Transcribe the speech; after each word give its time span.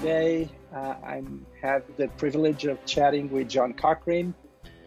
today. 0.00 0.48
Uh, 0.72 0.94
I 1.02 1.22
have 1.60 1.82
the 1.96 2.06
privilege 2.18 2.64
of 2.66 2.84
chatting 2.86 3.28
with 3.30 3.48
John 3.48 3.72
Cochrane, 3.72 4.32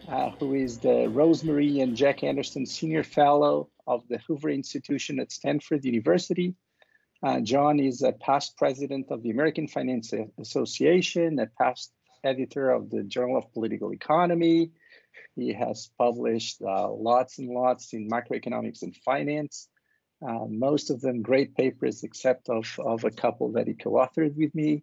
uh, 0.08 0.30
who 0.30 0.54
is 0.54 0.78
the 0.78 1.06
Rosemary 1.10 1.80
and 1.80 1.94
Jack 1.94 2.24
Anderson 2.24 2.64
Senior 2.64 3.02
Fellow 3.04 3.68
of 3.86 4.08
the 4.08 4.16
Hoover 4.26 4.48
Institution 4.48 5.20
at 5.20 5.30
Stanford 5.30 5.84
University. 5.84 6.54
Uh, 7.22 7.40
John 7.40 7.78
is 7.78 8.00
a 8.00 8.12
past 8.12 8.56
president 8.56 9.10
of 9.10 9.22
the 9.22 9.28
American 9.28 9.68
Finance 9.68 10.14
Association, 10.38 11.38
a 11.38 11.46
past 11.46 11.92
editor 12.24 12.70
of 12.70 12.88
the 12.88 13.02
Journal 13.02 13.36
of 13.36 13.52
Political 13.52 13.92
Economy. 13.92 14.70
He 15.36 15.52
has 15.52 15.90
published 15.98 16.62
uh, 16.62 16.90
lots 16.90 17.38
and 17.38 17.50
lots 17.50 17.92
in 17.92 18.08
macroeconomics 18.08 18.80
and 18.80 18.96
finance. 18.96 19.68
Uh, 20.26 20.46
most 20.48 20.88
of 20.88 21.02
them 21.02 21.20
great 21.20 21.54
papers, 21.54 22.02
except 22.02 22.48
of, 22.48 22.64
of 22.78 23.04
a 23.04 23.10
couple 23.10 23.52
that 23.52 23.66
he 23.66 23.74
co-authored 23.74 24.36
with 24.36 24.54
me. 24.54 24.82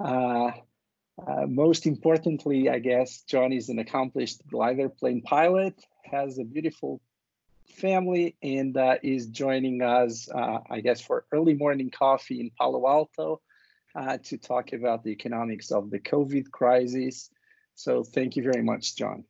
Uh, 0.00 0.50
uh, 1.26 1.46
most 1.46 1.86
importantly, 1.86 2.68
I 2.68 2.78
guess, 2.80 3.22
John 3.22 3.52
is 3.52 3.68
an 3.68 3.78
accomplished 3.78 4.46
glider 4.48 4.88
plane 4.88 5.22
pilot, 5.22 5.80
has 6.04 6.38
a 6.38 6.44
beautiful 6.44 7.00
family, 7.76 8.36
and 8.42 8.76
uh, 8.76 8.96
is 9.02 9.26
joining 9.26 9.82
us, 9.82 10.28
uh, 10.28 10.58
I 10.68 10.80
guess, 10.80 11.00
for 11.00 11.24
early 11.32 11.54
morning 11.54 11.90
coffee 11.90 12.40
in 12.40 12.50
Palo 12.58 12.86
Alto 12.88 13.40
uh, 13.94 14.18
to 14.24 14.38
talk 14.38 14.72
about 14.72 15.04
the 15.04 15.10
economics 15.10 15.70
of 15.70 15.90
the 15.90 16.00
COVID 16.00 16.50
crisis. 16.50 17.30
So 17.76 18.02
thank 18.02 18.36
you 18.36 18.42
very 18.42 18.62
much, 18.62 18.96
John. 18.96 19.24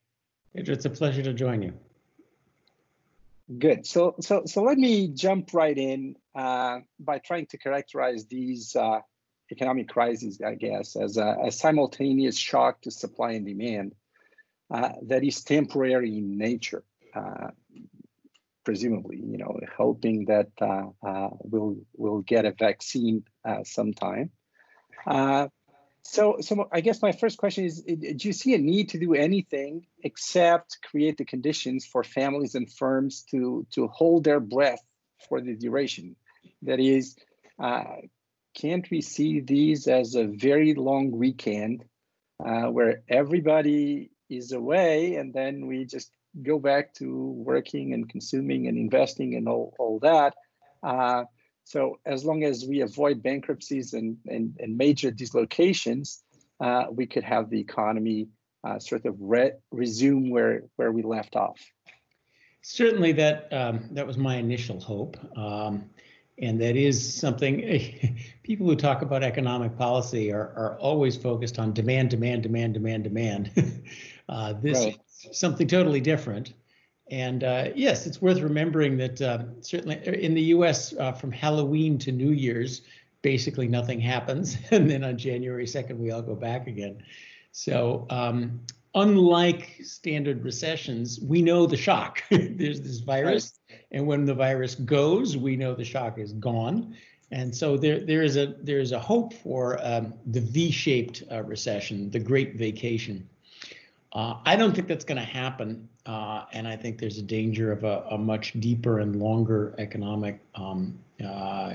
It's 0.55 0.85
a 0.85 0.91
pleasure 0.91 1.23
to 1.23 1.35
join 1.35 1.63
you. 1.63 1.75
Good. 3.59 3.87
So, 3.87 4.15
so, 4.21 4.45
so 4.47 4.63
let 4.63 4.79
me 4.79 5.09
jump 5.09 5.53
right 5.53 5.77
in 5.77 6.17
uh, 6.35 6.79
by 6.99 7.19
trying 7.19 7.47
to 7.47 7.59
characterize 7.59 8.25
these 8.27 8.75
uh, 8.75 9.01
economic 9.51 9.89
crises, 9.89 10.41
I 10.45 10.55
guess, 10.55 10.97
as 10.97 11.17
a, 11.17 11.37
a, 11.45 11.53
simultaneous 11.53 12.37
shock 12.37 12.83
to 12.83 12.91
supply 12.91 13.33
and 13.33 13.47
demand 13.47 13.95
uh, 14.71 14.91
that 15.03 15.23
is 15.23 15.43
temporary 15.43 16.17
in 16.17 16.39
nature. 16.39 16.85
Uh, 17.15 17.51
presumably, 18.65 19.19
you 19.19 19.39
know, 19.39 19.59
hoping 19.77 20.25
that 20.27 20.49
uh, 20.61 20.87
uh, 21.07 21.29
we'll 21.41 21.77
we'll 21.97 22.23
get 22.23 22.47
a 22.47 22.53
vaccine 22.53 23.25
sometime. 23.65 24.31
So, 26.07 26.37
so 26.41 26.69
I 26.71 26.83
guess 26.83 27.01
my 27.01 27.13
first 27.13 27.39
question 27.39 27.65
is: 27.65 27.83
Do 27.83 28.29
you 28.29 28.33
see 28.33 28.55
a 28.55 28.59
need 28.59 28.91
to 28.91 28.99
do 28.99 29.15
anything 29.15 29.87
except 30.03 30.79
create 30.83 31.17
the 31.17 31.25
conditions 31.25 31.87
for 31.87 32.05
families 32.05 32.55
and 32.55 32.71
firms 32.71 33.25
to 33.31 33.67
to 33.73 33.89
hold 33.89 34.25
their 34.25 34.41
breath 34.41 34.83
for 35.29 35.41
the 35.41 35.55
duration? 35.55 36.15
That 36.63 36.79
is, 36.79 37.17
uh, 37.59 37.85
can't 38.55 38.89
we 38.91 39.01
see 39.01 39.41
these 39.41 39.89
as 39.89 40.15
a 40.15 40.25
very 40.25 40.75
long 40.75 41.11
weekend 41.11 41.85
uh, 42.45 42.65
where 42.65 43.03
everybody 43.09 44.11
is 44.31 44.53
away, 44.53 45.17
and 45.17 45.33
then 45.35 45.67
we 45.67 45.85
just 45.85 46.11
go 46.43 46.59
back 46.59 46.95
to 46.95 47.29
working 47.31 47.93
and 47.93 48.09
consuming 48.09 48.67
and 48.69 48.79
investing 48.79 49.35
and 49.35 49.49
all 49.49 49.75
all 49.79 49.99
that? 50.01 50.35
Uh, 50.83 51.25
so 51.65 51.99
as 52.05 52.25
long 52.25 52.45
as 52.45 52.65
we 52.67 52.83
avoid 52.83 53.23
bankruptcies 53.23 53.95
and, 53.95 54.19
and, 54.27 54.55
and 54.61 54.77
major 54.77 55.11
dislocations, 55.11 56.23
uh, 56.61 56.85
we 56.91 57.07
could 57.07 57.25
have 57.25 57.49
the 57.49 57.59
economy 57.59 58.29
uh, 58.63 58.79
sort 58.79 59.07
of 59.07 59.17
re 59.19 59.53
resume 59.73 60.31
where, 60.31 60.65
where 60.77 60.93
we 60.93 61.03
left 61.03 61.37
off. 61.37 61.59
Certainly 62.63 63.13
that, 63.13 63.53
um, 63.53 63.89
that 63.93 64.07
was 64.07 64.17
my 64.17 64.37
initial 64.37 64.79
hope. 64.79 65.17
Um, 65.37 65.91
and 66.39 66.61
that 66.61 66.77
is 66.77 67.15
something 67.15 68.19
people 68.43 68.67
who 68.67 68.77
talk 68.77 69.03
about 69.03 69.23
economic 69.23 69.77
policy 69.77 70.33
are, 70.33 70.53
are 70.57 70.77
always 70.79 71.17
focused 71.17 71.59
on 71.59 71.73
demand, 71.73 72.11
demand, 72.11 72.43
demand, 72.43 72.75
demand, 72.75 73.05
demand. 73.05 73.51
uh, 74.29 74.55
this 74.61 74.79
right. 74.79 74.99
is 75.29 75.39
something 75.39 75.67
totally 75.67 76.01
different. 76.01 76.55
And 77.11 77.45
uh, 77.45 77.69
yes, 77.75 78.07
it's 78.07 78.21
worth 78.21 78.41
remembering 78.41 78.97
that 78.99 79.21
uh, 79.21 79.45
certainly 79.61 80.01
in 80.07 80.35
the 80.35 80.43
US, 80.43 80.95
uh, 80.95 81.13
from 81.13 81.31
Halloween 81.31 81.99
to 81.99 82.13
New 82.13 82.31
Year's, 82.31 82.83
basically 83.23 83.69
nothing 83.69 84.01
happens. 84.01 84.57
And 84.71 84.91
then 84.91 85.05
on 85.05 85.17
January 85.17 85.67
2nd, 85.67 85.99
we 85.99 86.11
all 86.11 86.23
go 86.23 86.35
back 86.35 86.67
again. 86.67 87.03
So, 87.53 88.07
um, 88.11 88.61
unlike 88.95 89.81
standard 89.83 90.45
recessions, 90.45 91.21
we 91.21 91.43
know 91.43 91.67
the 91.67 91.77
shock. 91.77 92.23
There's 92.31 92.81
this 92.81 93.01
virus, 93.01 93.59
right. 93.71 93.81
and 93.93 94.07
when 94.07 94.25
the 94.25 94.35
virus 94.35 94.75
goes, 94.75 95.37
we 95.37 95.57
know 95.57 95.75
the 95.75 95.85
shock 95.85 96.19
is 96.19 96.33
gone. 96.35 96.97
And 97.31 97.55
so 97.55 97.77
there, 97.77 98.01
there 98.01 98.23
is 98.23 98.37
a 98.37 98.55
there 98.63 98.79
is 98.79 98.93
a 98.93 98.99
hope 98.99 99.33
for 99.33 99.85
um, 99.85 100.15
the 100.27 100.41
V-shaped 100.41 101.25
uh, 101.33 101.43
recession, 101.43 102.11
the 102.11 102.21
Great 102.21 102.55
Vacation. 102.55 103.29
Uh, 104.13 104.37
I 104.45 104.55
don't 104.55 104.75
think 104.75 104.87
that's 104.87 105.05
going 105.05 105.19
to 105.19 105.25
happen, 105.25 105.89
uh, 106.07 106.45
and 106.53 106.69
I 106.69 106.77
think 106.77 106.99
there's 106.99 107.19
a 107.19 107.23
danger 107.23 107.73
of 107.73 107.83
a, 107.83 108.05
a 108.11 108.19
much 108.19 108.53
deeper 108.61 109.01
and 109.01 109.17
longer 109.17 109.75
economic 109.79 110.39
um, 110.55 110.97
uh, 111.27 111.75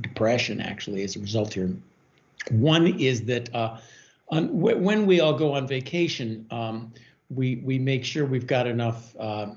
depression, 0.00 0.60
actually, 0.60 1.04
as 1.04 1.14
a 1.14 1.20
result 1.20 1.54
here. 1.54 1.70
One 2.50 2.98
is 2.98 3.22
that 3.26 3.54
uh, 3.54 3.78
on, 4.28 4.48
when 4.58 5.06
we 5.06 5.20
all 5.20 5.34
go 5.34 5.52
on 5.52 5.66
vacation, 5.66 6.46
um, 6.50 6.92
we 7.28 7.56
we 7.64 7.78
make 7.78 8.04
sure 8.04 8.24
we've 8.24 8.46
got 8.46 8.66
enough. 8.66 9.14
Uh, 9.18 9.48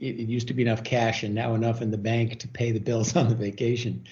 it, 0.00 0.20
it 0.20 0.28
used 0.28 0.48
to 0.48 0.54
be 0.54 0.62
enough 0.62 0.84
cash, 0.84 1.22
and 1.22 1.34
now 1.34 1.54
enough 1.54 1.80
in 1.80 1.90
the 1.90 1.98
bank 1.98 2.38
to 2.40 2.48
pay 2.48 2.72
the 2.72 2.80
bills 2.80 3.16
on 3.16 3.28
the 3.28 3.34
vacation. 3.34 4.04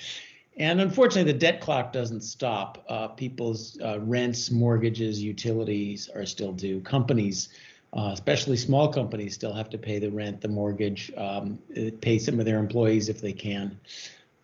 And 0.59 0.81
unfortunately, 0.81 1.31
the 1.31 1.39
debt 1.39 1.61
clock 1.61 1.93
doesn't 1.93 2.23
stop. 2.23 2.85
Uh, 2.89 3.09
people's 3.09 3.79
uh, 3.85 4.01
rents, 4.01 4.51
mortgages, 4.51 5.23
utilities 5.23 6.09
are 6.09 6.25
still 6.25 6.53
due. 6.53 6.81
Companies, 6.81 7.51
uh, 7.93 8.11
especially 8.15 8.57
small 8.57 8.91
companies, 8.91 9.35
still 9.35 9.53
have 9.53 9.69
to 9.69 9.79
pay 9.79 9.99
the 9.99 10.11
rent, 10.11 10.41
the 10.41 10.49
mortgage, 10.49 11.13
um, 11.19 11.59
pay 12.01 12.19
some 12.19 12.41
of 12.41 12.47
their 12.47 12.59
employees 12.59 13.11
if 13.11 13.21
they 13.21 13.35
can. 13.35 13.79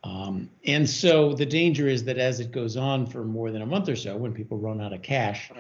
Um, 0.05 0.51
and 0.65 0.89
so 0.89 1.33
the 1.33 1.47
danger 1.47 1.87
is 1.87 2.05
that 2.05 2.19
as 2.19 2.41
it 2.41 2.51
goes 2.51 2.77
on 2.77 3.07
for 3.07 3.25
more 3.25 3.51
than 3.51 3.63
a 3.63 3.67
month 3.67 3.89
or 3.89 3.97
so, 3.97 4.17
when 4.17 4.33
people 4.33 4.59
run 4.59 4.81
out 4.81 4.93
of 4.93 5.03
cash, 5.03 5.51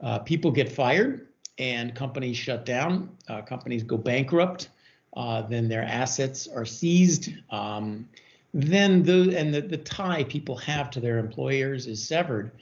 uh, 0.00 0.18
people 0.20 0.50
get 0.50 0.72
fired 0.72 1.28
and 1.58 1.94
companies 1.94 2.36
shut 2.36 2.64
down, 2.64 3.10
uh, 3.28 3.42
companies 3.42 3.82
go 3.82 3.96
bankrupt, 3.96 4.70
uh, 5.16 5.42
then 5.42 5.68
their 5.68 5.82
assets 5.82 6.48
are 6.48 6.64
seized. 6.64 7.32
Um, 7.50 8.08
then 8.54 9.02
the 9.02 9.36
and 9.36 9.52
the, 9.52 9.60
the 9.60 9.78
tie 9.78 10.24
people 10.24 10.56
have 10.56 10.90
to 10.90 11.00
their 11.00 11.18
employers 11.18 11.86
is 11.86 12.06
severed. 12.06 12.52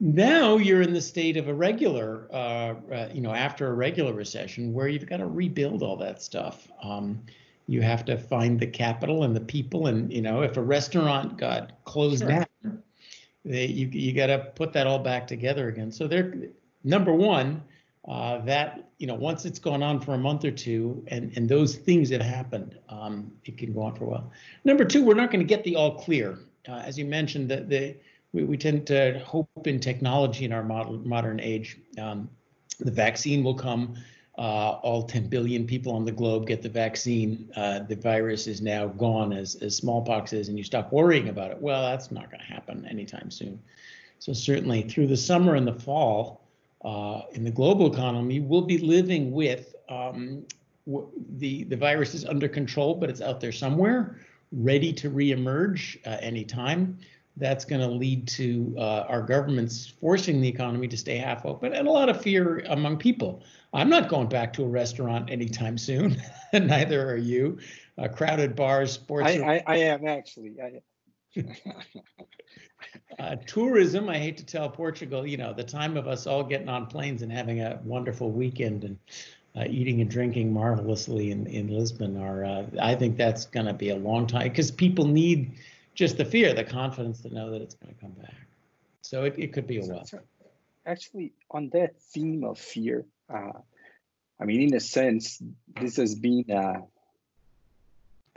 Now 0.00 0.56
you're 0.56 0.82
in 0.82 0.92
the 0.92 1.00
state 1.00 1.36
of 1.36 1.48
a 1.48 1.54
regular, 1.54 2.28
uh, 2.32 2.74
uh, 2.92 3.08
you 3.12 3.20
know, 3.20 3.32
after 3.32 3.66
a 3.66 3.72
regular 3.72 4.12
recession 4.12 4.72
where 4.72 4.86
you've 4.86 5.06
got 5.06 5.16
to 5.16 5.26
rebuild 5.26 5.82
all 5.82 5.96
that 5.96 6.22
stuff. 6.22 6.68
Um, 6.82 7.20
you 7.68 7.82
have 7.82 8.04
to 8.06 8.16
find 8.16 8.58
the 8.58 8.66
capital 8.66 9.22
and 9.22 9.36
the 9.36 9.40
people, 9.40 9.86
and 9.86 10.12
you 10.12 10.22
know, 10.22 10.42
if 10.42 10.56
a 10.56 10.62
restaurant 10.62 11.38
got 11.38 11.84
closed 11.84 12.20
sure. 12.20 12.28
down, 12.28 12.82
they, 13.44 13.66
you 13.66 13.86
you 13.92 14.12
got 14.12 14.26
to 14.26 14.38
put 14.56 14.72
that 14.72 14.86
all 14.86 14.98
back 14.98 15.26
together 15.26 15.68
again. 15.68 15.92
So 15.92 16.08
they're 16.08 16.34
number 16.82 17.12
one, 17.12 17.62
uh, 18.08 18.38
that 18.38 18.88
you 18.96 19.06
know 19.06 19.14
once 19.14 19.44
it's 19.44 19.58
gone 19.58 19.82
on 19.82 20.00
for 20.00 20.14
a 20.14 20.18
month 20.18 20.44
or 20.44 20.50
two 20.50 21.04
and 21.08 21.30
and 21.36 21.46
those 21.46 21.76
things 21.76 22.08
have 22.08 22.22
happened 22.22 22.78
um, 22.88 23.30
it 23.44 23.58
can 23.58 23.72
go 23.72 23.82
on 23.82 23.94
for 23.94 24.04
a 24.04 24.06
while 24.08 24.32
number 24.64 24.84
two 24.84 25.04
we're 25.04 25.14
not 25.14 25.30
going 25.30 25.40
to 25.40 25.46
get 25.46 25.62
the 25.62 25.76
all 25.76 25.94
clear 25.98 26.38
uh, 26.68 26.76
as 26.86 26.98
you 26.98 27.04
mentioned 27.04 27.50
that 27.50 27.68
the 27.68 27.94
we, 28.32 28.44
we 28.44 28.56
tend 28.56 28.86
to 28.86 29.18
hope 29.24 29.48
in 29.66 29.80
technology 29.80 30.44
in 30.44 30.52
our 30.52 30.62
model, 30.62 30.98
modern 31.04 31.38
age 31.38 31.78
um, 32.00 32.30
the 32.80 32.90
vaccine 32.90 33.44
will 33.44 33.54
come 33.54 33.94
uh, 34.38 34.78
all 34.82 35.02
10 35.02 35.26
billion 35.28 35.66
people 35.66 35.92
on 35.92 36.04
the 36.04 36.12
globe 36.12 36.46
get 36.46 36.62
the 36.62 36.68
vaccine 36.68 37.50
uh, 37.56 37.80
the 37.80 37.96
virus 37.96 38.46
is 38.46 38.62
now 38.62 38.86
gone 38.86 39.32
as, 39.32 39.56
as 39.56 39.76
smallpox 39.76 40.32
is 40.32 40.48
and 40.48 40.56
you 40.56 40.64
stop 40.64 40.92
worrying 40.92 41.28
about 41.28 41.50
it 41.50 41.60
well 41.60 41.82
that's 41.82 42.10
not 42.10 42.30
going 42.30 42.40
to 42.40 42.52
happen 42.52 42.86
anytime 42.86 43.30
soon 43.30 43.60
so 44.18 44.32
certainly 44.32 44.82
through 44.82 45.06
the 45.06 45.16
summer 45.16 45.54
and 45.54 45.66
the 45.66 45.72
fall 45.72 46.48
uh, 46.84 47.22
in 47.32 47.44
the 47.44 47.50
global 47.50 47.92
economy, 47.92 48.40
we'll 48.40 48.62
be 48.62 48.78
living 48.78 49.32
with 49.32 49.74
um, 49.88 50.44
the 51.36 51.64
the 51.64 51.76
virus 51.76 52.14
is 52.14 52.24
under 52.24 52.48
control, 52.48 52.94
but 52.94 53.10
it's 53.10 53.20
out 53.20 53.40
there 53.40 53.52
somewhere, 53.52 54.20
ready 54.52 54.92
to 54.92 55.10
reemerge 55.10 55.98
uh, 56.06 56.18
anytime. 56.20 56.98
That's 57.36 57.64
going 57.64 57.80
to 57.80 57.88
lead 57.88 58.26
to 58.28 58.74
uh, 58.78 59.04
our 59.08 59.22
governments 59.22 59.86
forcing 60.00 60.40
the 60.40 60.48
economy 60.48 60.88
to 60.88 60.96
stay 60.96 61.18
half 61.18 61.46
open 61.46 61.72
and 61.72 61.86
a 61.86 61.90
lot 61.90 62.08
of 62.08 62.20
fear 62.20 62.64
among 62.68 62.96
people. 62.96 63.42
I'm 63.72 63.90
not 63.90 64.08
going 64.08 64.28
back 64.28 64.52
to 64.54 64.64
a 64.64 64.68
restaurant 64.68 65.30
anytime 65.30 65.76
soon, 65.76 66.20
and 66.52 66.66
neither 66.68 67.08
are 67.10 67.16
you. 67.16 67.58
Uh, 67.98 68.08
crowded 68.08 68.56
bars, 68.56 68.92
sports. 68.92 69.28
I, 69.28 69.38
I, 69.38 69.62
I 69.66 69.76
am 69.76 70.06
actually. 70.06 70.56
I, 70.60 70.80
uh, 73.18 73.36
tourism, 73.46 74.08
I 74.08 74.18
hate 74.18 74.36
to 74.38 74.46
tell 74.46 74.68
Portugal, 74.70 75.26
you 75.26 75.36
know, 75.36 75.52
the 75.52 75.64
time 75.64 75.96
of 75.96 76.08
us 76.08 76.26
all 76.26 76.42
getting 76.42 76.68
on 76.68 76.86
planes 76.86 77.22
and 77.22 77.30
having 77.30 77.60
a 77.60 77.80
wonderful 77.84 78.30
weekend 78.30 78.84
and 78.84 78.98
uh, 79.56 79.64
eating 79.68 80.00
and 80.00 80.10
drinking 80.10 80.52
marvelously 80.52 81.30
in, 81.30 81.46
in 81.46 81.68
Lisbon 81.68 82.16
are, 82.16 82.44
uh, 82.44 82.64
I 82.80 82.94
think 82.94 83.16
that's 83.16 83.46
going 83.46 83.66
to 83.66 83.72
be 83.72 83.90
a 83.90 83.96
long 83.96 84.26
time 84.26 84.48
because 84.48 84.70
people 84.70 85.06
need 85.06 85.52
just 85.94 86.16
the 86.16 86.24
fear, 86.24 86.54
the 86.54 86.64
confidence 86.64 87.20
to 87.22 87.34
know 87.34 87.50
that 87.50 87.60
it's 87.60 87.74
going 87.74 87.94
to 87.94 88.00
come 88.00 88.12
back. 88.12 88.34
So 89.02 89.24
it, 89.24 89.34
it 89.36 89.52
could 89.52 89.66
be 89.66 89.78
a 89.78 89.82
while. 89.82 90.06
Actually, 90.86 91.32
on 91.50 91.70
that 91.70 92.00
theme 92.00 92.44
of 92.44 92.58
fear, 92.58 93.04
uh, 93.32 93.58
I 94.40 94.44
mean, 94.44 94.62
in 94.62 94.74
a 94.74 94.80
sense, 94.80 95.42
this 95.80 95.96
has 95.96 96.14
been 96.14 96.44
a, 96.50 96.82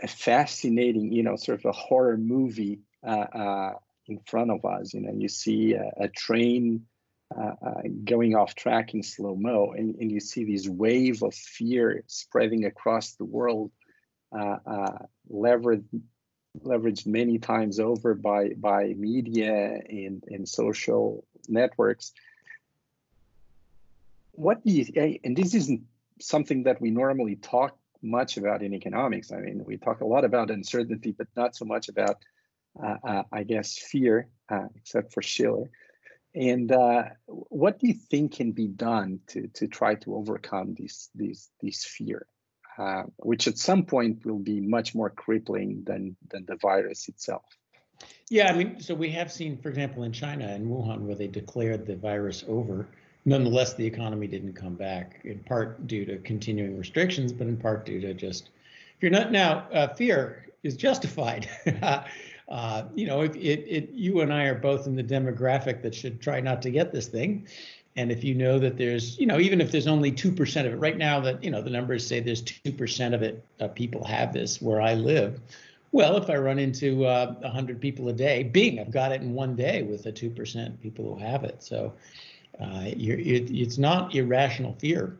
a 0.01 0.07
fascinating, 0.07 1.11
you 1.11 1.23
know, 1.23 1.35
sort 1.35 1.59
of 1.59 1.65
a 1.65 1.71
horror 1.71 2.17
movie 2.17 2.79
uh, 3.05 3.09
uh, 3.09 3.73
in 4.07 4.19
front 4.25 4.51
of 4.51 4.65
us. 4.65 4.93
You 4.93 5.01
know, 5.01 5.13
you 5.13 5.29
see 5.29 5.73
a, 5.73 5.91
a 5.97 6.07
train 6.09 6.85
uh, 7.35 7.53
uh, 7.65 7.81
going 8.03 8.35
off 8.35 8.55
track 8.55 8.93
in 8.93 9.03
slow 9.03 9.35
mo, 9.35 9.73
and, 9.77 9.95
and 9.95 10.11
you 10.11 10.19
see 10.19 10.43
this 10.43 10.67
wave 10.67 11.23
of 11.23 11.33
fear 11.33 12.03
spreading 12.07 12.65
across 12.65 13.13
the 13.13 13.25
world, 13.25 13.71
uh, 14.37 14.57
uh, 14.65 14.97
leveraged 15.31 16.01
leveraged 16.65 17.07
many 17.07 17.39
times 17.39 17.79
over 17.79 18.13
by 18.13 18.49
by 18.49 18.93
media 18.97 19.79
and 19.87 20.23
and 20.27 20.49
social 20.49 21.25
networks. 21.47 22.11
What 24.33 24.63
do 24.63 24.71
you 24.71 25.19
and 25.23 25.35
this 25.35 25.53
isn't 25.53 25.81
something 26.19 26.63
that 26.63 26.79
we 26.81 26.91
normally 26.91 27.35
talk 27.35 27.77
much 28.01 28.37
about 28.37 28.63
in 28.63 28.73
economics. 28.73 29.31
I 29.31 29.37
mean, 29.37 29.63
we 29.65 29.77
talk 29.77 30.01
a 30.01 30.05
lot 30.05 30.25
about 30.25 30.51
uncertainty, 30.51 31.11
but 31.11 31.27
not 31.35 31.55
so 31.55 31.65
much 31.65 31.89
about, 31.89 32.17
uh, 32.81 32.97
uh, 33.03 33.23
I 33.31 33.43
guess, 33.43 33.77
fear, 33.77 34.27
uh, 34.49 34.67
except 34.75 35.13
for 35.13 35.21
Shiller. 35.21 35.69
And 36.33 36.71
uh, 36.71 37.03
what 37.25 37.79
do 37.79 37.87
you 37.87 37.93
think 37.93 38.35
can 38.35 38.53
be 38.53 38.67
done 38.67 39.19
to 39.27 39.47
to 39.47 39.67
try 39.67 39.95
to 39.95 40.15
overcome 40.15 40.75
these 40.75 41.09
these 41.13 41.49
these 41.59 41.83
fear, 41.83 42.25
uh, 42.77 43.03
which 43.17 43.47
at 43.49 43.57
some 43.57 43.83
point 43.83 44.25
will 44.25 44.39
be 44.39 44.61
much 44.61 44.95
more 44.95 45.09
crippling 45.09 45.83
than 45.85 46.15
than 46.29 46.45
the 46.45 46.55
virus 46.55 47.09
itself? 47.09 47.43
Yeah, 48.29 48.49
I 48.49 48.55
mean, 48.55 48.79
so 48.79 48.95
we 48.95 49.09
have 49.11 49.29
seen, 49.29 49.57
for 49.57 49.67
example, 49.67 50.03
in 50.03 50.13
China 50.13 50.49
in 50.55 50.69
Wuhan, 50.69 51.01
where 51.01 51.15
they 51.15 51.27
declared 51.27 51.85
the 51.85 51.97
virus 51.97 52.45
over. 52.47 52.87
Nonetheless, 53.25 53.75
the 53.75 53.85
economy 53.85 54.27
didn't 54.27 54.53
come 54.53 54.75
back, 54.75 55.21
in 55.23 55.39
part 55.39 55.85
due 55.87 56.05
to 56.05 56.17
continuing 56.19 56.77
restrictions, 56.77 57.31
but 57.31 57.47
in 57.47 57.57
part 57.57 57.85
due 57.85 58.01
to 58.01 58.13
just 58.13 58.49
if 58.95 59.03
you're 59.03 59.11
not 59.11 59.31
now 59.31 59.67
uh, 59.73 59.87
fear 59.93 60.47
is 60.63 60.75
justified. 60.75 61.49
Uh, 62.51 62.83
you 62.95 63.07
know, 63.07 63.21
if 63.21 63.33
it, 63.37 63.65
it, 63.65 63.89
you 63.91 64.19
and 64.19 64.33
I 64.33 64.43
are 64.43 64.55
both 64.55 64.85
in 64.85 64.93
the 64.93 65.03
demographic 65.03 65.81
that 65.83 65.95
should 65.95 66.21
try 66.21 66.41
not 66.41 66.61
to 66.63 66.69
get 66.69 66.91
this 66.91 67.07
thing. 67.07 67.47
And 67.95 68.11
if 68.11 68.25
you 68.25 68.35
know 68.35 68.59
that 68.59 68.77
there's, 68.77 69.17
you 69.17 69.25
know, 69.25 69.39
even 69.39 69.61
if 69.61 69.71
there's 69.71 69.87
only 69.87 70.11
2% 70.11 70.65
of 70.65 70.73
it 70.73 70.75
right 70.75 70.97
now, 70.97 71.21
that, 71.21 71.41
you 71.41 71.49
know, 71.49 71.61
the 71.61 71.69
numbers 71.69 72.05
say 72.05 72.19
there's 72.19 72.43
2% 72.43 73.13
of 73.13 73.21
it, 73.21 73.43
uh, 73.61 73.69
people 73.69 74.03
have 74.03 74.33
this 74.33 74.61
where 74.61 74.81
I 74.81 74.95
live. 74.95 75.39
Well, 75.93 76.17
if 76.17 76.29
I 76.29 76.35
run 76.35 76.59
into 76.59 77.05
uh, 77.05 77.35
100 77.35 77.79
people 77.79 78.09
a 78.09 78.13
day, 78.13 78.43
bing, 78.43 78.79
I've 78.79 78.91
got 78.91 79.13
it 79.13 79.21
in 79.21 79.33
one 79.33 79.55
day 79.55 79.83
with 79.83 80.03
the 80.03 80.11
2% 80.11 80.81
people 80.81 81.13
who 81.13 81.23
have 81.23 81.45
it. 81.45 81.63
So 81.63 81.93
uh, 82.61 82.83
it, 82.85 83.49
it's 83.51 83.77
not 83.77 84.13
irrational 84.13 84.73
fear. 84.73 85.17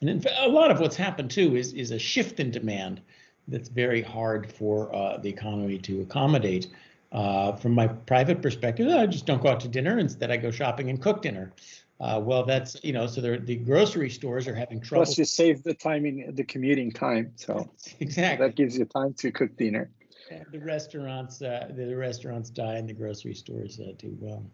And 0.00 0.10
in 0.10 0.20
fact, 0.20 0.34
a 0.40 0.48
lot 0.48 0.70
of 0.70 0.80
what's 0.80 0.96
happened 0.96 1.30
too 1.30 1.56
is, 1.56 1.72
is 1.72 1.90
a 1.90 1.98
shift 1.98 2.40
in 2.40 2.50
demand 2.50 3.00
that's 3.48 3.68
very 3.68 4.02
hard 4.02 4.50
for 4.50 4.94
uh, 4.94 5.18
the 5.18 5.28
economy 5.28 5.78
to 5.78 6.00
accommodate. 6.02 6.68
Uh, 7.12 7.52
from 7.52 7.72
my 7.72 7.86
private 7.86 8.42
perspective, 8.42 8.88
I 8.88 9.06
just 9.06 9.24
don't 9.24 9.40
go 9.40 9.48
out 9.48 9.60
to 9.60 9.68
dinner. 9.68 9.98
Instead, 9.98 10.30
I 10.30 10.36
go 10.36 10.50
shopping 10.50 10.90
and 10.90 11.00
cook 11.00 11.22
dinner. 11.22 11.52
Uh, 12.00 12.20
well, 12.22 12.44
that's 12.44 12.76
you 12.82 12.92
know, 12.92 13.06
so 13.06 13.20
the 13.20 13.54
grocery 13.54 14.10
stores 14.10 14.48
are 14.48 14.54
having 14.54 14.80
trouble. 14.80 15.04
Plus, 15.04 15.16
you 15.16 15.24
save 15.24 15.62
the 15.62 15.74
timing, 15.74 16.34
the 16.34 16.42
commuting 16.42 16.90
time. 16.90 17.32
So 17.36 17.70
exactly 18.00 18.46
that 18.46 18.56
gives 18.56 18.76
you 18.76 18.84
time 18.84 19.14
to 19.14 19.30
cook 19.30 19.56
dinner. 19.56 19.90
And 20.30 20.44
the 20.50 20.58
restaurants, 20.58 21.40
uh, 21.40 21.68
the 21.76 21.94
restaurants 21.94 22.50
die, 22.50 22.74
and 22.74 22.88
the 22.88 22.94
grocery 22.94 23.34
stores 23.34 23.78
uh, 23.78 23.92
do 23.96 24.16
well. 24.18 24.44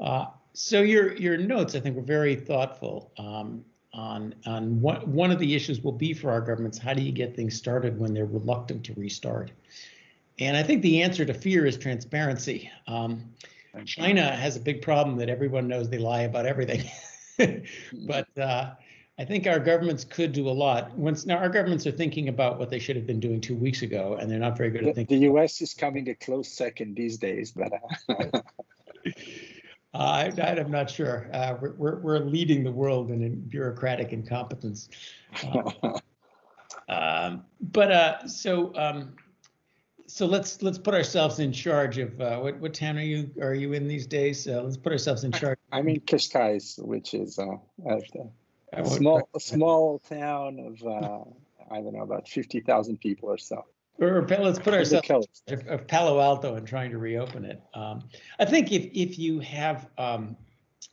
Uh, 0.00 0.26
so 0.52 0.82
your 0.82 1.14
your 1.16 1.36
notes, 1.36 1.74
I 1.74 1.80
think, 1.80 1.96
were 1.96 2.02
very 2.02 2.36
thoughtful. 2.36 3.12
Um, 3.18 3.64
on 3.94 4.34
on 4.44 4.80
what 4.80 5.06
one 5.06 5.30
of 5.30 5.38
the 5.38 5.54
issues 5.54 5.82
will 5.82 5.92
be 5.92 6.12
for 6.12 6.30
our 6.30 6.40
governments 6.40 6.76
how 6.76 6.92
do 6.92 7.02
you 7.02 7.12
get 7.12 7.34
things 7.34 7.56
started 7.56 7.98
when 7.98 8.12
they're 8.12 8.26
reluctant 8.26 8.84
to 8.84 8.94
restart? 8.94 9.52
And 10.38 10.56
i 10.56 10.62
think 10.62 10.82
the 10.82 11.02
answer 11.02 11.24
to 11.24 11.32
fear 11.32 11.64
is 11.64 11.78
transparency. 11.78 12.70
Um, 12.86 13.32
china 13.86 14.34
has 14.34 14.56
a 14.56 14.60
big 14.60 14.82
problem 14.82 15.16
that 15.18 15.28
everyone 15.28 15.68
knows 15.68 15.88
they 15.88 15.98
lie 15.98 16.22
about 16.22 16.46
everything. 16.46 16.90
But 18.06 18.28
uh, 18.38 18.74
i 19.18 19.24
think 19.24 19.48
our 19.48 19.58
governments 19.58 20.04
could 20.04 20.32
do 20.32 20.48
a 20.48 20.56
lot. 20.64 20.96
Once 20.96 21.26
now 21.26 21.38
our 21.38 21.48
governments 21.48 21.86
are 21.86 21.92
thinking 21.92 22.28
about 22.28 22.58
what 22.58 22.70
they 22.70 22.78
should 22.78 22.96
have 22.96 23.06
been 23.06 23.20
doing 23.20 23.40
two 23.40 23.56
weeks 23.56 23.82
ago 23.82 24.16
and 24.20 24.30
they're 24.30 24.38
not 24.38 24.56
very 24.56 24.70
good 24.70 24.86
at 24.86 24.94
thinking 24.94 25.20
the 25.20 25.26
us 25.26 25.60
is 25.60 25.74
coming 25.74 26.08
a 26.08 26.14
close 26.14 26.48
second 26.48 26.96
these 26.96 27.18
days 27.18 27.52
but 27.52 27.72
uh, 29.94 30.30
Uh, 30.38 30.42
I, 30.42 30.58
am 30.58 30.70
not 30.70 30.90
sure. 30.90 31.28
Uh, 31.32 31.54
we're, 31.60 32.00
we're 32.00 32.18
leading 32.18 32.64
the 32.64 32.72
world 32.72 33.10
in, 33.10 33.22
in 33.22 33.40
bureaucratic 33.40 34.12
incompetence. 34.12 34.88
Uh, 35.44 35.98
um, 36.88 37.44
but 37.60 37.92
uh, 37.92 38.26
so 38.26 38.74
um, 38.76 39.14
so 40.06 40.26
let's 40.26 40.62
let's 40.62 40.78
put 40.78 40.94
ourselves 40.94 41.38
in 41.38 41.52
charge 41.52 41.98
of 41.98 42.20
uh, 42.20 42.38
what 42.38 42.58
what 42.58 42.74
town 42.74 42.98
are 42.98 43.02
you 43.02 43.30
are 43.40 43.54
you 43.54 43.72
in 43.72 43.86
these 43.86 44.06
days? 44.06 44.48
Uh, 44.48 44.62
let's 44.62 44.76
put 44.76 44.92
ourselves 44.92 45.22
in 45.24 45.32
charge. 45.32 45.58
I'm 45.72 45.88
in 45.88 46.00
Cascais, 46.00 46.82
which 46.84 47.14
is 47.14 47.38
a, 47.38 47.58
a 48.72 48.84
small 48.84 49.28
a 49.34 49.40
small 49.40 50.00
town 50.00 50.58
of 50.58 50.84
I 51.70 51.80
don't 51.80 51.94
know 51.94 52.02
about 52.02 52.28
fifty 52.28 52.60
thousand 52.60 53.00
people 53.00 53.30
or 53.30 53.38
so. 53.38 53.64
Or 54.00 54.26
let's 54.26 54.58
put 54.58 54.74
ourselves 54.74 55.28
of 55.48 55.86
Palo 55.86 56.20
Alto 56.20 56.56
and 56.56 56.66
trying 56.66 56.90
to 56.90 56.98
reopen 56.98 57.44
it. 57.44 57.62
Um, 57.74 58.02
I 58.40 58.44
think 58.44 58.72
if 58.72 58.90
if 58.92 59.18
you 59.18 59.38
have 59.40 59.88
um, 59.98 60.36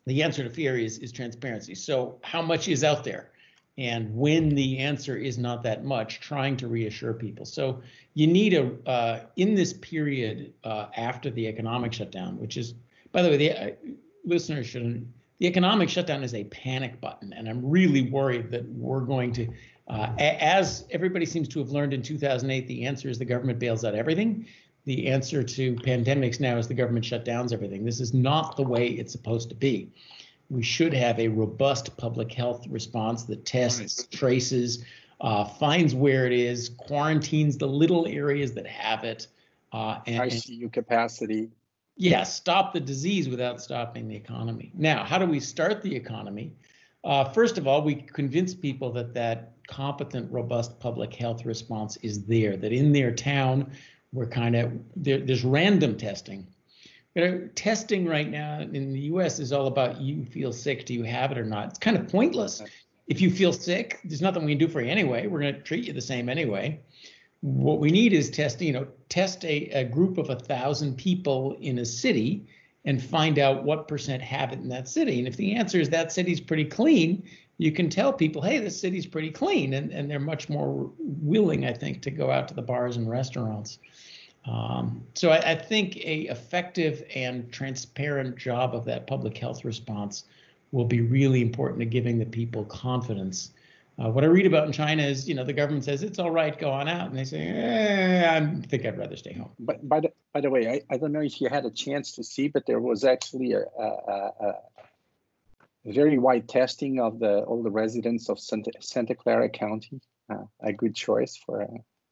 the 0.06 0.21
answer 0.21 0.44
to 0.44 0.50
fear 0.50 0.77
is 0.77 1.00
is 1.00 1.12
transparency. 1.12 1.74
So 1.74 2.19
how 2.21 2.42
much 2.42 2.68
is 2.68 2.83
out 2.83 3.03
there, 3.03 3.31
and 3.77 4.15
when 4.15 4.50
the 4.50 4.77
answer 4.77 5.18
is 5.18 5.39
not 5.39 5.63
that 5.63 5.83
much, 5.83 6.19
trying 6.19 6.56
to 6.57 6.68
reassure 6.68 7.13
people. 7.13 7.45
So 7.45 7.81
you 8.13 8.27
need 8.27 8.53
a 8.53 8.71
uh, 8.88 9.21
in 9.36 9.56
this 9.56 9.74
period 9.74 10.53
uh, 10.63 10.88
after 10.95 11.31
the 11.31 11.48
economic 11.48 11.94
shutdown, 11.94 12.39
which 12.39 12.56
is 12.56 12.75
by 13.12 13.21
the 13.21 13.30
way, 13.30 13.38
the 13.38 13.51
uh, 13.51 13.71
listeners 14.25 14.68
shouldn't. 14.68 15.07
The 15.39 15.48
economic 15.48 15.89
shutdown 15.89 16.24
is 16.24 16.36
a 16.36 16.44
panic 16.45 17.01
button, 17.01 17.33
and 17.33 17.50
I'm 17.50 17.68
really 17.68 18.09
worried 18.09 18.51
that 18.51 18.63
we're 18.69 19.01
going 19.01 19.33
to 19.33 19.48
uh, 19.92 20.10
as 20.18 20.86
everybody 20.92 21.26
seems 21.26 21.50
to 21.50 21.60
have 21.60 21.70
learned 21.70 21.94
in 21.94 22.02
2008, 22.02 22.66
the 22.68 22.86
answer 22.86 23.10
is 23.10 23.20
the 23.20 23.26
government 23.26 23.60
bails 23.60 23.84
out 23.84 23.94
everything. 23.94 24.48
The 24.86 25.08
answer 25.08 25.44
to 25.44 25.75
pandemics 25.75 26.39
now 26.39 26.58
is 26.58 26.68
the 26.70 26.74
government 26.74 27.04
shutdowns 27.04 27.51
everything. 27.51 27.84
This 27.84 28.00
is 28.00 28.13
not 28.13 28.56
the 28.56 28.63
way 28.63 28.88
it's 28.88 29.12
supposed 29.12 29.50
to 29.50 29.56
be. 29.56 29.92
We 30.50 30.63
should 30.63 30.94
have 30.94 31.20
a 31.20 31.27
robust 31.27 31.96
public 31.98 32.32
health 32.32 32.65
response 32.70 33.24
that 33.25 33.46
tests, 33.46 34.08
traces, 34.08 34.86
uh, 35.20 35.44
finds 35.44 35.94
where 35.94 36.25
it 36.25 36.34
is, 36.34 36.70
quarantines 36.70 37.58
the 37.58 37.68
little 37.68 38.08
areas 38.08 38.54
that 38.54 38.65
have 38.68 39.04
it. 39.04 39.27
Uh, 39.74 40.00
and, 40.08 40.32
ICU 40.32 40.72
capacity. 40.72 41.50
Yeah, 41.98 42.24
stop 42.24 42.74
the 42.74 42.80
disease 42.80 43.27
without 43.27 43.62
stopping 43.62 44.08
the 44.08 44.15
economy. 44.15 44.72
Now, 44.74 45.04
how 45.04 45.18
do 45.18 45.25
we 45.25 45.42
start 45.42 45.82
the 45.82 45.94
economy? 45.94 46.54
Uh, 47.04 47.25
first 47.25 47.58
of 47.58 47.68
all, 47.68 47.82
we 47.82 47.96
convince 47.96 48.54
people 48.54 48.92
that 48.94 49.13
that 49.13 49.54
competent, 49.72 50.32
robust 50.32 50.80
public 50.80 51.13
health 51.13 51.46
response 51.46 51.98
is 51.98 52.25
there, 52.25 52.58
that 52.58 52.72
in 52.72 52.92
their 52.92 53.12
town, 53.12 53.72
we're 54.13 54.28
kind 54.28 54.56
of, 54.56 54.72
there, 54.96 55.20
there's 55.20 55.44
random 55.44 55.98
testing. 55.98 56.46
You 57.16 57.28
know, 57.28 57.50
testing 57.56 58.06
right 58.06 58.30
now 58.30 58.60
in 58.60 58.94
the 58.94 59.00
US 59.01 59.40
is 59.40 59.51
all 59.51 59.68
about 59.68 60.00
you 60.00 60.25
feel 60.25 60.54
sick, 60.54 60.86
do 60.86 60.94
you 60.94 61.04
have 61.04 61.32
it 61.32 61.38
or 61.38 61.46
not? 61.46 61.70
It's 61.70 61.80
kind 61.80 61.98
of 61.98 62.08
pointless. 62.08 62.62
If 63.08 63.20
you 63.20 63.32
feel 63.32 63.51
sick, 63.51 64.00
there's 64.04 64.22
nothing 64.22 64.46
we 64.46 64.51
can 64.51 64.60
do 64.60 64.68
for 64.68 64.82
you 64.82 64.90
anyway. 64.90 65.28
We're 65.28 65.42
going 65.42 65.56
to 65.56 65.62
treat 65.62 65.86
you 65.86 65.94
the 65.94 66.01
same 66.01 66.30
anyway. 66.30 66.80
What 67.42 67.80
we 67.80 67.90
need 67.90 68.13
is 68.13 68.30
test, 68.30 68.62
you 68.62 68.72
know, 68.72 68.88
test 69.10 69.44
a, 69.46 69.70
a 69.70 69.84
group 69.84 70.18
of 70.18 70.30
a 70.30 70.36
thousand 70.36 70.98
people 70.98 71.58
in 71.60 71.80
a 71.80 71.86
city 71.86 72.48
and 72.86 73.01
find 73.01 73.40
out 73.40 73.63
what 73.63 73.88
percent 73.88 74.22
have 74.22 74.51
it 74.51 74.60
in 74.60 74.70
that 74.70 74.88
city. 74.88 75.20
And 75.20 75.28
if 75.28 75.38
the 75.38 75.56
answer 75.56 75.80
is 75.80 75.90
that 75.90 76.12
city's 76.12 76.42
pretty 76.42 76.66
clean, 76.66 77.24
you 77.62 77.72
can 77.72 77.91
tell 77.91 78.12
people, 78.12 78.41
hey, 78.41 78.58
this 78.58 78.82
city's 78.82 79.06
pretty 79.06 79.30
clean, 79.30 79.75
and, 79.75 79.91
and 79.91 80.10
they're 80.10 80.20
much 80.20 80.50
more 80.50 80.91
willing, 80.98 81.63
I 81.63 81.74
think, 81.74 82.01
to 82.01 82.10
go 82.10 82.32
out 82.32 82.48
to 82.48 82.56
the 82.56 82.62
bars 82.63 82.98
and 82.98 83.08
restaurants. 83.08 83.77
Um, 84.48 85.03
so 85.13 85.30
I, 85.30 85.51
I, 85.51 85.56
think 85.56 85.98
a 85.98 86.22
effective 86.22 87.03
and 87.13 87.51
transparent 87.51 88.36
job 88.36 88.74
of 88.74 88.84
that 88.86 89.06
public 89.06 89.38
health 89.38 89.63
response 89.63 90.24
will 90.72 90.86
be 90.86 91.01
really 91.01 91.39
important 91.39 91.82
to 91.82 91.86
giving 91.86 92.18
the 92.18 92.25
people 92.25 92.65
confidence. 92.65 93.51
Uh, 94.00 94.10
what 94.10 94.24
I 94.24 94.27
read 94.27 94.48
about 94.48 94.65
in 94.65 94.74
China 94.74 95.03
is, 95.03 95.30
you 95.30 95.36
know, 95.36 95.44
the 95.44 95.53
government 95.53 95.84
says 95.84 96.01
it's 96.01 96.18
all 96.18 96.32
right, 96.32 96.58
go 96.58 96.72
on 96.72 96.88
out, 96.88 97.10
and 97.10 97.15
they 97.15 97.25
say, 97.25 97.48
eh, 97.48 98.39
I 98.39 98.68
think 98.70 98.88
I'd 98.88 98.98
rather 98.98 99.15
stay 99.15 99.34
home. 99.34 99.51
But 99.60 99.88
by 99.88 100.00
the 100.00 100.12
by 100.34 100.41
the 100.41 100.50
way, 100.50 100.68
I, 100.68 100.82
I 100.91 100.98
don't 100.98 101.12
know 101.12 101.22
if 101.22 101.39
you 101.39 101.48
had 101.48 101.65
a 101.65 101.72
chance 101.72 102.13
to 102.13 102.24
see, 102.24 102.48
but 102.48 102.65
there 102.65 102.80
was 102.80 103.03
actually 103.03 103.51
a, 103.51 103.65
a, 103.77 103.84
a, 103.84 104.53
very 105.86 106.18
wide 106.18 106.48
testing 106.48 107.00
of 107.00 107.20
the 107.20 107.40
all 107.42 107.64
the 107.64 107.72
residents 107.72 108.30
of 108.30 108.40
Santa, 108.40 108.72
Santa 108.80 109.16
Clara 109.16 109.50
County, 109.50 110.02
uh, 110.32 110.44
a 110.62 110.74
good 110.74 110.96
choice 110.96 111.38
for 111.46 111.62
a, 111.62 111.70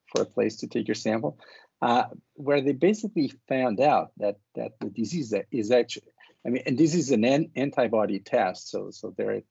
for 0.08 0.22
a 0.24 0.26
place 0.26 0.58
to 0.58 0.68
take 0.68 0.88
your 0.88 0.96
sample, 0.96 1.38
uh, 1.82 2.06
where 2.34 2.62
they 2.62 2.74
basically 2.74 3.32
found 3.48 3.80
out 3.80 4.12
that 4.18 4.38
that 4.56 4.72
the 4.80 4.90
disease 4.90 5.34
is 5.52 5.72
actually 5.72 6.12
I 6.46 6.50
mean, 6.50 6.64
and 6.66 6.78
this 6.78 6.96
is 6.96 7.12
an 7.12 7.26
an 7.26 7.52
antibody 7.56 8.20
test, 8.20 8.70
so 8.70 8.92
so 8.92 9.14
they're 9.18 9.44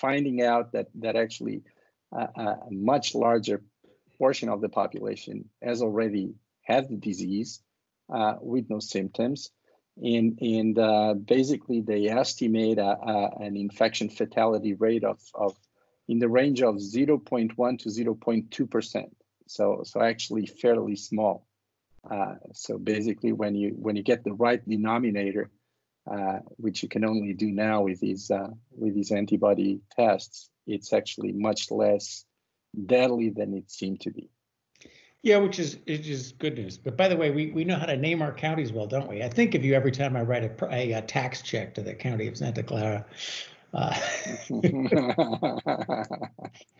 finding 0.00 0.42
out 0.42 0.72
that 0.72 0.88
that 0.96 1.16
actually 1.16 1.62
uh, 2.14 2.26
a 2.36 2.70
much 2.70 3.14
larger 3.14 3.62
portion 4.18 4.48
of 4.48 4.60
the 4.60 4.68
population 4.68 5.48
has 5.62 5.82
already 5.82 6.34
had 6.62 6.88
the 6.88 6.96
disease 6.96 7.60
uh, 8.12 8.34
with 8.40 8.68
no 8.68 8.78
symptoms. 8.78 9.50
And, 9.96 10.38
and 10.40 10.78
uh, 10.78 11.14
basically, 11.14 11.80
they 11.80 12.08
estimate 12.08 12.78
a, 12.78 12.96
a, 12.96 13.36
an 13.40 13.56
infection 13.56 14.08
fatality 14.08 14.74
rate 14.74 15.04
of, 15.04 15.20
of 15.34 15.56
in 16.08 16.18
the 16.18 16.28
range 16.28 16.62
of 16.62 16.76
0.1 16.76 17.78
to 17.78 17.88
0.2 17.88 18.70
percent. 18.70 19.16
So, 19.46 19.82
so 19.84 20.00
actually 20.00 20.46
fairly 20.46 20.96
small. 20.96 21.46
Uh, 22.08 22.34
so 22.52 22.78
basically, 22.78 23.32
when 23.32 23.54
you 23.54 23.70
when 23.78 23.96
you 23.96 24.02
get 24.02 24.24
the 24.24 24.32
right 24.32 24.66
denominator, 24.68 25.50
uh, 26.10 26.38
which 26.56 26.82
you 26.82 26.88
can 26.88 27.04
only 27.04 27.32
do 27.32 27.50
now 27.52 27.82
with 27.82 28.00
these 28.00 28.30
uh, 28.30 28.48
with 28.76 28.94
these 28.94 29.12
antibody 29.12 29.80
tests, 29.94 30.50
it's 30.66 30.92
actually 30.92 31.32
much 31.32 31.70
less 31.70 32.24
deadly 32.86 33.30
than 33.30 33.54
it 33.54 33.70
seemed 33.70 34.00
to 34.00 34.10
be. 34.10 34.30
Yeah, 35.22 35.36
which 35.36 35.60
is 35.60 35.78
which 35.86 36.08
is 36.08 36.32
good 36.32 36.56
news. 36.56 36.76
But 36.76 36.96
by 36.96 37.06
the 37.06 37.16
way, 37.16 37.30
we, 37.30 37.52
we 37.52 37.64
know 37.64 37.76
how 37.76 37.86
to 37.86 37.96
name 37.96 38.22
our 38.22 38.32
counties 38.32 38.72
well, 38.72 38.86
don't 38.86 39.08
we? 39.08 39.22
I 39.22 39.28
think 39.28 39.54
of 39.54 39.64
you 39.64 39.74
every 39.74 39.92
time 39.92 40.16
I 40.16 40.22
write 40.22 40.44
a, 40.44 40.74
a, 40.74 40.92
a 40.92 41.02
tax 41.02 41.42
check 41.42 41.74
to 41.74 41.82
the 41.82 41.94
county 41.94 42.26
of 42.26 42.36
Santa 42.36 42.62
Clara. 42.64 43.06
Uh, 43.72 43.98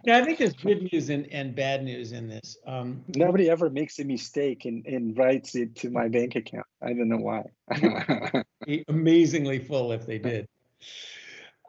now, 0.04 0.18
I 0.18 0.24
think 0.24 0.38
there's 0.38 0.52
good 0.52 0.92
news 0.92 1.08
and, 1.08 1.26
and 1.32 1.54
bad 1.54 1.84
news 1.84 2.12
in 2.12 2.28
this. 2.28 2.58
Um, 2.66 3.02
Nobody 3.16 3.48
ever 3.48 3.70
makes 3.70 3.98
a 3.98 4.04
mistake 4.04 4.66
and, 4.66 4.84
and 4.86 5.16
writes 5.16 5.54
it 5.54 5.74
to 5.76 5.90
my 5.90 6.08
bank 6.08 6.34
account. 6.36 6.66
I 6.82 6.88
don't 6.92 7.08
know 7.08 7.16
why. 7.16 7.44
amazingly 8.88 9.60
full 9.60 9.92
if 9.92 10.04
they 10.04 10.18
did. 10.18 10.48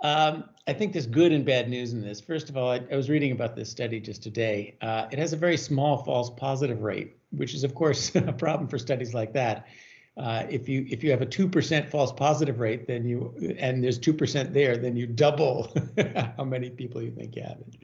Um, 0.04 0.44
I 0.68 0.74
think 0.74 0.94
there's 0.94 1.08
good 1.08 1.32
and 1.32 1.46
bad 1.46 1.70
news 1.70 1.94
in 1.94 2.02
this. 2.02 2.20
First 2.20 2.50
of 2.50 2.58
all, 2.58 2.70
I, 2.70 2.82
I 2.92 2.96
was 2.96 3.10
reading 3.10 3.32
about 3.32 3.56
this 3.56 3.70
study 3.70 4.02
just 4.02 4.22
today. 4.22 4.76
Uh, 4.82 5.08
it 5.12 5.18
has 5.18 5.32
a 5.34 5.38
very 5.38 5.58
small 5.58 6.04
false 6.04 6.30
positive 6.30 6.82
rate, 6.82 7.18
which 7.32 7.54
is, 7.54 7.64
of 7.64 7.74
course, 7.74 8.14
a 8.16 8.34
problem 8.34 8.68
for 8.68 8.78
studies 8.78 9.14
like 9.14 9.34
that. 9.34 9.68
Uh, 10.16 10.46
if 10.48 10.70
you 10.70 10.86
if 10.90 11.04
you 11.04 11.10
have 11.10 11.22
a 11.22 11.26
two 11.26 11.48
percent 11.48 11.90
false 11.90 12.12
positive 12.12 12.60
rate, 12.60 12.86
then 12.86 13.04
you 13.04 13.56
and 13.58 13.84
there's 13.84 13.98
two 13.98 14.14
percent 14.14 14.54
there, 14.54 14.78
then 14.78 14.96
you 14.96 15.08
double 15.08 15.74
how 16.38 16.44
many 16.44 16.70
people 16.70 17.02
you 17.02 17.10
think 17.10 17.36
you 17.36 17.42
have 17.42 17.58
it. 17.62 17.76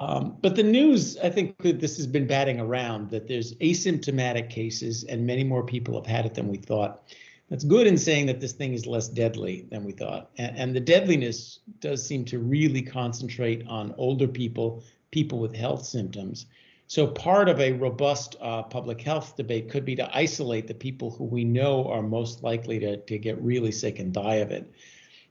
Um, 0.00 0.36
but 0.42 0.56
the 0.56 0.62
news, 0.62 1.16
I 1.18 1.30
think 1.30 1.56
that 1.58 1.80
this 1.80 1.96
has 1.98 2.06
been 2.06 2.26
batting 2.26 2.60
around 2.60 3.10
that 3.10 3.28
there's 3.28 3.54
asymptomatic 3.54 4.50
cases 4.50 5.04
and 5.04 5.26
many 5.26 5.44
more 5.44 5.62
people 5.62 5.94
have 5.94 6.06
had 6.06 6.26
it 6.26 6.34
than 6.34 6.48
we 6.48 6.58
thought. 6.58 7.02
That's 7.48 7.64
good 7.64 7.86
in 7.86 7.96
saying 7.96 8.26
that 8.26 8.40
this 8.40 8.52
thing 8.52 8.74
is 8.74 8.86
less 8.86 9.08
deadly 9.08 9.66
than 9.70 9.84
we 9.84 9.92
thought. 9.92 10.30
And, 10.36 10.56
and 10.56 10.76
the 10.76 10.80
deadliness 10.80 11.60
does 11.80 12.04
seem 12.04 12.24
to 12.26 12.38
really 12.38 12.82
concentrate 12.82 13.66
on 13.68 13.94
older 13.98 14.26
people, 14.26 14.82
people 15.12 15.38
with 15.38 15.54
health 15.54 15.84
symptoms. 15.84 16.46
So 16.88 17.06
part 17.06 17.48
of 17.48 17.60
a 17.60 17.72
robust 17.72 18.36
uh, 18.40 18.62
public 18.64 19.00
health 19.00 19.36
debate 19.36 19.70
could 19.70 19.84
be 19.84 19.96
to 19.96 20.16
isolate 20.16 20.66
the 20.66 20.74
people 20.74 21.10
who 21.10 21.24
we 21.24 21.44
know 21.44 21.88
are 21.88 22.02
most 22.02 22.42
likely 22.42 22.78
to, 22.80 22.96
to 22.96 23.18
get 23.18 23.40
really 23.42 23.72
sick 23.72 23.98
and 23.98 24.12
die 24.12 24.36
of 24.36 24.50
it. 24.50 24.72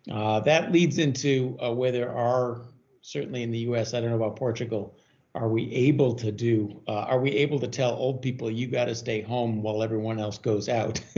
Uh, 0.09 0.39
that 0.41 0.71
leads 0.71 0.99
into 0.99 1.57
uh, 1.63 1.71
where 1.71 1.91
there 1.91 2.11
are, 2.11 2.61
certainly 3.01 3.43
in 3.43 3.51
the 3.51 3.59
US, 3.59 3.93
I 3.93 3.99
don't 3.99 4.09
know 4.09 4.17
about 4.17 4.35
Portugal, 4.35 4.95
are 5.35 5.49
we 5.49 5.71
able 5.71 6.15
to 6.15 6.31
do 6.31 6.81
uh, 6.87 7.01
are 7.01 7.19
we 7.19 7.31
able 7.31 7.59
to 7.59 7.67
tell 7.67 7.91
old 7.91 8.21
people 8.21 8.49
you 8.49 8.67
got 8.67 8.85
to 8.85 8.95
stay 8.95 9.21
home 9.21 9.61
while 9.61 9.83
everyone 9.83 10.19
else 10.19 10.37
goes 10.37 10.69
out. 10.69 10.99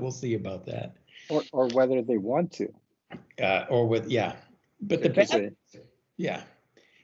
We'll 0.00 0.10
see 0.10 0.34
about 0.34 0.66
that. 0.66 0.94
Or, 1.28 1.42
or 1.52 1.68
whether 1.68 2.02
they 2.02 2.18
want 2.18 2.52
to. 2.52 2.72
Uh, 3.40 3.64
or 3.70 3.86
with 3.86 4.08
yeah. 4.08 4.36
But 4.80 5.02
the 5.02 5.10
bad, 5.10 5.54
yeah. 6.16 6.42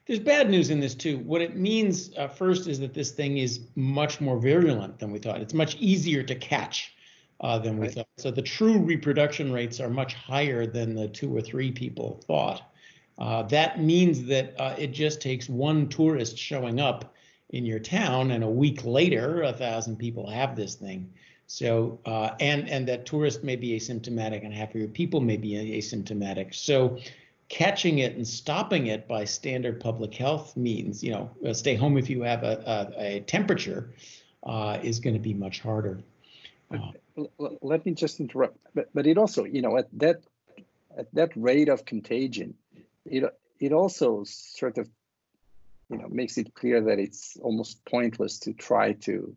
There's 0.07 0.19
bad 0.19 0.51
news 0.51 0.71
in 0.71 0.81
this 0.81 0.95
too. 0.95 1.19
What 1.19 1.41
it 1.41 1.57
means 1.57 2.11
uh, 2.17 2.29
first 2.29 2.69
is 2.69 2.79
that 2.81 2.95
this 2.95 3.11
thing 3.11 3.39
is 3.39 3.61
much 3.75 4.21
more 4.21 4.39
virulent 4.39 4.99
than 4.99 5.11
we 5.11 5.19
thought. 5.19 5.41
It's 5.41 5.55
much 5.55 5.77
easier 5.77 6.23
to 6.23 6.35
catch 6.35 6.95
uh, 7.41 7.59
than 7.59 7.79
we 7.79 7.87
right. 7.87 7.95
thought. 7.95 8.09
So 8.17 8.31
the 8.31 8.43
true 8.43 8.79
reproduction 8.79 9.53
rates 9.53 9.81
are 9.81 9.91
much 9.91 10.15
higher 10.15 10.67
than 10.67 10.95
the 10.95 11.09
two 11.09 11.37
or 11.37 11.41
three 11.41 11.71
people 11.71 12.23
thought 12.27 12.63
uh, 13.19 13.43
that 13.45 13.81
means 13.81 14.25
that 14.25 14.55
uh, 14.61 14.75
it 14.79 14.89
just 14.89 15.21
takes 15.21 15.49
one 15.49 15.89
tourist 15.89 16.37
showing 16.37 16.81
up 16.81 17.15
in 17.51 17.65
your 17.65 17.79
town, 17.79 18.33
and 18.33 18.45
a 18.45 18.51
week 18.51 18.85
later, 18.85 19.43
a 19.43 19.53
thousand 19.53 19.97
people 19.97 20.29
have 20.29 20.57
this 20.57 20.75
thing. 20.75 21.11
So, 21.47 22.01
uh, 22.05 22.31
and 22.41 22.69
and 22.69 22.87
that 22.89 23.07
tourist 23.07 23.45
may 23.45 23.57
be 23.57 23.79
asymptomatic, 23.79 24.45
and 24.45 24.53
half 24.53 24.71
of 24.71 24.81
your 24.81 24.89
people 24.89 25.21
may 25.21 25.37
be 25.37 25.53
asymptomatic. 25.53 26.55
So, 26.55 26.99
catching 27.49 28.01
it 28.01 28.17
and 28.17 28.27
stopping 28.27 28.89
it 28.89 29.07
by 29.07 29.25
standard 29.25 29.81
public 29.81 30.13
health 30.13 30.57
means, 30.57 31.05
you 31.05 31.13
know, 31.13 31.31
uh, 31.47 31.55
stay 31.55 31.77
home 31.77 31.97
if 31.97 32.11
you 32.11 32.23
have 32.23 32.43
a, 32.43 32.93
a, 32.99 33.17
a 33.17 33.21
temperature, 33.21 33.91
uh, 34.43 34.79
is 34.83 34.99
going 34.99 35.15
to 35.15 35.21
be 35.21 35.35
much 35.35 35.61
harder. 35.61 36.01
Let 37.39 37.87
me 37.87 37.93
just 37.93 38.19
interrupt, 38.21 38.59
but 38.75 38.89
but 38.93 39.07
it 39.07 39.17
also, 39.17 39.45
you 39.45 39.63
know, 39.63 39.79
at 39.79 39.87
that 39.95 40.23
at 40.99 41.07
that 41.15 41.31
rate 41.37 41.69
of 41.69 41.85
contagion, 41.85 42.55
it 43.11 43.25
it 43.59 43.73
also 43.73 44.25
sort 44.25 44.79
of 44.79 44.89
you 45.89 45.99
know 45.99 46.09
makes 46.09 46.39
it 46.39 46.55
clear 46.55 46.81
that 46.83 46.99
it's 46.99 47.37
almost 47.43 47.85
pointless 47.85 48.39
to 48.41 48.53
try 48.53 48.93
to 48.93 49.37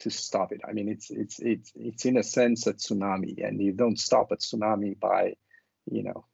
to 0.00 0.10
stop 0.10 0.52
it. 0.52 0.60
I 0.66 0.72
mean, 0.72 0.88
it's 0.88 1.10
it's 1.10 1.38
it's 1.38 1.72
it's 1.76 2.04
in 2.04 2.16
a 2.16 2.22
sense 2.22 2.66
a 2.66 2.74
tsunami, 2.74 3.46
and 3.46 3.60
you 3.60 3.72
don't 3.72 3.98
stop 3.98 4.32
a 4.32 4.36
tsunami 4.36 4.98
by, 4.98 5.34
you 5.90 6.02
know, 6.02 6.24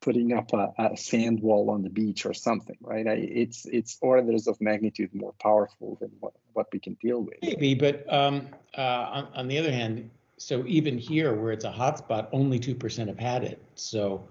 putting 0.00 0.32
up 0.32 0.52
a, 0.52 0.72
a 0.78 0.96
sand 0.96 1.40
wall 1.40 1.70
on 1.70 1.82
the 1.82 1.90
beach 1.90 2.24
or 2.24 2.34
something, 2.34 2.76
right? 2.80 3.06
It's 3.06 3.66
it's 3.66 3.98
orders 4.00 4.46
of 4.46 4.60
magnitude 4.60 5.14
more 5.14 5.34
powerful 5.40 5.98
than 6.00 6.10
what, 6.20 6.34
what 6.52 6.66
we 6.72 6.78
can 6.78 6.94
deal 6.94 7.20
with. 7.20 7.38
Maybe, 7.42 7.74
but 7.74 8.10
um, 8.12 8.48
uh, 8.76 8.80
on, 8.80 9.28
on 9.34 9.48
the 9.48 9.58
other 9.58 9.72
hand, 9.72 10.10
so 10.38 10.64
even 10.66 10.98
here 10.98 11.34
where 11.34 11.52
it's 11.52 11.64
a 11.64 11.72
hotspot, 11.72 12.28
only 12.32 12.58
two 12.58 12.74
percent 12.74 13.08
have 13.08 13.18
had 13.18 13.42
it. 13.44 13.60
So 13.74 14.28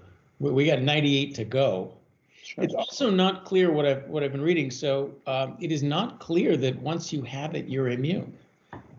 we 0.50 0.66
got 0.66 0.82
98 0.82 1.36
to 1.36 1.46
go. 1.46 1.94
Sure. 2.44 2.64
It's 2.64 2.74
also 2.74 3.10
not 3.10 3.46
clear 3.46 3.72
what 3.72 3.86
I've 3.86 4.08
what 4.08 4.24
I've 4.24 4.32
been 4.32 4.42
reading. 4.42 4.72
So 4.72 5.12
um, 5.28 5.56
it 5.62 5.72
is 5.72 5.84
not 5.84 6.20
clear 6.20 6.58
that 6.58 6.78
once 6.80 7.14
you 7.14 7.22
have 7.22 7.56
it, 7.56 7.68
you're 7.68 7.90
immune. 7.90 8.34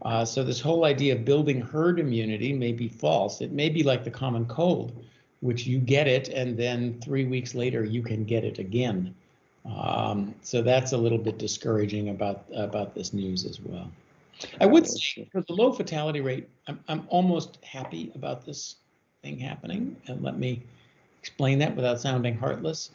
Uh, 0.03 0.25
so 0.25 0.43
this 0.43 0.61
whole 0.61 0.85
idea 0.85 1.15
of 1.15 1.25
building 1.25 1.61
herd 1.61 2.01
immunity 2.01 2.53
may 2.53 2.73
be 2.73 2.89
false. 2.89 3.41
It 3.41 3.53
may 3.53 3.69
be 3.69 3.83
like 3.83 4.05
the 4.05 4.11
common 4.11 4.47
cold, 4.47 5.05
which 5.41 5.67
you 5.67 5.79
get 5.79 6.09
it 6.09 6.29
and 6.29 6.57
then 6.57 7.01
three 7.01 7.25
weeks 7.25 7.55
later 7.55 7.85
you 7.85 8.03
can 8.03 8.25
get 8.25 8.45
it 8.45 8.59
again. 8.59 9.15
Um, 9.65 10.35
so 10.43 10.61
that's 10.63 10.93
a 10.93 10.97
little 10.97 11.19
bit 11.19 11.39
discouraging 11.39 12.09
about 12.09 12.45
about 12.55 12.95
this 12.95 13.13
news 13.13 13.45
as 13.45 13.61
well. 13.61 13.91
I 14.61 14.67
would 14.67 14.87
say 14.87 15.29
for 15.31 15.41
the 15.43 15.53
low 15.53 15.73
fatality 15.73 16.21
rate, 16.21 16.49
I'm 16.67 16.81
I'm 16.89 17.07
almost 17.09 17.59
happy 17.65 18.11
about 18.15 18.45
this 18.45 18.77
thing 19.23 19.39
happening. 19.39 19.97
And 20.07 20.23
let 20.23 20.39
me 20.39 20.63
explain 21.23 21.61
that 21.61 21.77
without 21.77 22.01
sounding 22.01 22.37
heartless. 22.37 22.91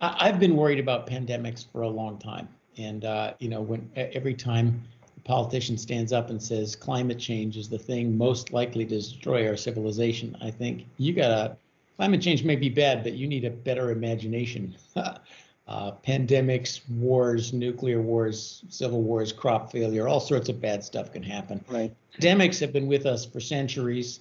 I, 0.00 0.26
have 0.26 0.40
been 0.40 0.56
worried 0.56 0.80
about 0.80 1.06
pandemics 1.06 1.64
for 1.70 1.82
a 1.82 1.88
long 1.88 2.18
time, 2.18 2.48
and 2.76 3.04
uh, 3.04 3.34
you 3.38 3.48
know, 3.48 3.60
when 3.60 3.88
every 3.94 4.34
time 4.34 4.82
a 5.16 5.20
politician 5.20 5.78
stands 5.78 6.12
up 6.12 6.30
and 6.30 6.42
says 6.42 6.74
climate 6.74 7.20
change 7.20 7.56
is 7.56 7.68
the 7.68 7.78
thing 7.78 8.18
most 8.18 8.52
likely 8.52 8.84
to 8.84 8.96
destroy 8.96 9.48
our 9.48 9.56
civilization, 9.56 10.36
I 10.40 10.50
think 10.50 10.86
you 10.96 11.12
gotta. 11.12 11.56
Climate 11.96 12.22
change 12.22 12.44
may 12.44 12.54
be 12.54 12.68
bad, 12.68 13.02
but 13.02 13.14
you 13.14 13.26
need 13.26 13.44
a 13.44 13.50
better 13.50 13.90
imagination. 13.90 14.76
Uh, 15.68 15.92
pandemics, 16.02 16.80
wars, 16.88 17.52
nuclear 17.52 18.00
wars, 18.00 18.64
civil 18.70 19.02
wars, 19.02 19.34
crop 19.34 19.70
failure, 19.70 20.08
all 20.08 20.18
sorts 20.18 20.48
of 20.48 20.62
bad 20.62 20.82
stuff 20.82 21.12
can 21.12 21.22
happen. 21.22 21.62
Right. 21.68 21.94
Pandemics 22.18 22.58
have 22.60 22.72
been 22.72 22.86
with 22.86 23.04
us 23.04 23.26
for 23.26 23.38
centuries. 23.38 24.20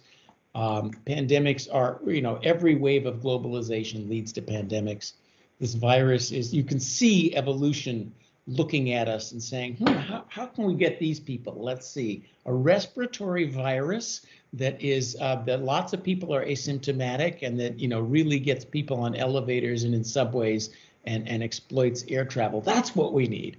Um, 0.58 0.90
pandemics 1.06 1.68
are, 1.72 2.00
you 2.08 2.24
know, 2.24 2.40
every 2.42 2.74
wave 2.74 3.06
of 3.06 3.18
globalization 3.18 4.10
leads 4.10 4.34
to 4.34 4.42
pandemics. 4.42 5.14
This 5.60 5.76
virus 5.76 6.32
is, 6.32 6.52
you 6.52 6.64
can 6.64 6.80
see 6.80 7.36
evolution 7.36 8.12
looking 8.48 8.94
at 8.94 9.08
us 9.08 9.34
and 9.34 9.44
saying, 9.44 9.76
hmm, 9.76 9.94
how, 9.94 10.26
how 10.30 10.48
can 10.48 10.66
we 10.66 10.74
get 10.74 11.00
these 11.00 11.20
people? 11.20 11.62
Let's 11.62 11.88
see, 11.88 12.24
a 12.48 12.54
respiratory 12.54 13.46
virus 13.46 14.26
that 14.54 14.82
is 14.82 15.16
uh, 15.22 15.36
that 15.46 15.62
lots 15.62 15.94
of 15.94 16.04
people 16.04 16.34
are 16.34 16.44
asymptomatic 16.44 17.44
and 17.44 17.60
that 17.60 17.78
you 17.78 17.88
know 17.88 18.00
really 18.00 18.40
gets 18.40 18.66
people 18.66 18.98
on 19.02 19.14
elevators 19.14 19.84
and 19.84 19.94
in 19.94 20.04
subways 20.04 20.70
and 21.06 21.28
and 21.28 21.44
exploits 21.44 22.06
air 22.08 22.26
travel. 22.26 22.62
That's 22.62 22.96
what 22.96 23.14
we 23.14 23.28
need. 23.28 23.58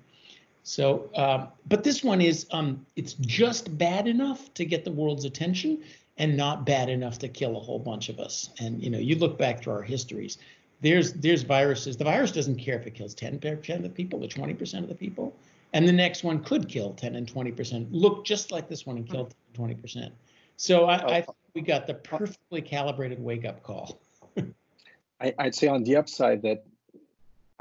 So, 0.62 1.08
uh, 1.14 1.46
but 1.66 1.82
this 1.82 2.02
one 2.02 2.20
is 2.20 2.46
um, 2.50 2.84
it's 2.96 3.14
just 3.14 3.76
bad 3.78 4.06
enough 4.06 4.52
to 4.54 4.64
get 4.64 4.84
the 4.84 4.92
world's 4.92 5.24
attention, 5.24 5.82
and 6.18 6.36
not 6.36 6.66
bad 6.66 6.88
enough 6.88 7.18
to 7.20 7.28
kill 7.28 7.56
a 7.56 7.60
whole 7.60 7.78
bunch 7.78 8.08
of 8.08 8.18
us. 8.18 8.50
And 8.58 8.82
you 8.82 8.90
know, 8.90 8.98
you 8.98 9.16
look 9.16 9.38
back 9.38 9.62
to 9.62 9.70
our 9.70 9.82
histories. 9.82 10.38
There's 10.80 11.12
there's 11.14 11.42
viruses. 11.42 11.96
The 11.96 12.04
virus 12.04 12.32
doesn't 12.32 12.56
care 12.56 12.76
if 12.76 12.86
it 12.86 12.94
kills 12.94 13.14
10% 13.14 13.76
of 13.76 13.82
the 13.82 13.88
people 13.88 14.24
or 14.24 14.28
20% 14.28 14.82
of 14.82 14.88
the 14.88 14.94
people, 14.94 15.34
and 15.72 15.86
the 15.86 15.92
next 15.92 16.24
one 16.24 16.42
could 16.42 16.68
kill 16.68 16.92
10 16.94 17.16
and 17.16 17.26
20%. 17.26 17.88
Look 17.90 18.24
just 18.24 18.52
like 18.52 18.68
this 18.68 18.86
one 18.86 18.96
and 18.96 19.08
kill 19.08 19.30
20%. 19.54 20.10
So 20.56 20.86
I, 20.86 21.18
I 21.18 21.20
think 21.22 21.36
we 21.54 21.62
got 21.62 21.86
the 21.86 21.94
perfectly 21.94 22.62
calibrated 22.62 23.22
wake 23.22 23.44
up 23.44 23.62
call. 23.62 24.00
I, 25.20 25.34
would 25.38 25.54
say 25.54 25.68
on 25.68 25.84
the 25.84 25.96
upside 25.96 26.42
that 26.42 26.64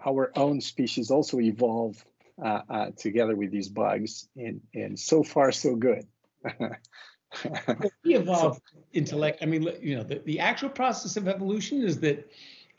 our 0.04 0.32
own 0.36 0.62
species 0.62 1.10
also 1.12 1.40
evolve 1.40 2.04
uh, 2.42 2.62
uh, 2.70 2.86
together 2.98 3.36
with 3.36 3.52
these 3.52 3.68
bugs, 3.68 4.28
and 4.36 4.62
and 4.76 5.00
so 5.00 5.24
far 5.24 5.52
so 5.52 5.76
good. 5.76 6.06
we 8.04 8.16
evolve 8.16 8.56
so, 8.56 8.80
intellect. 8.94 9.40
I 9.42 9.46
mean, 9.46 9.70
you 9.82 9.96
know, 9.96 10.04
the, 10.04 10.20
the 10.26 10.40
actual 10.40 10.70
process 10.70 11.18
of 11.18 11.28
evolution 11.28 11.84
is 11.84 12.00
that 12.02 12.30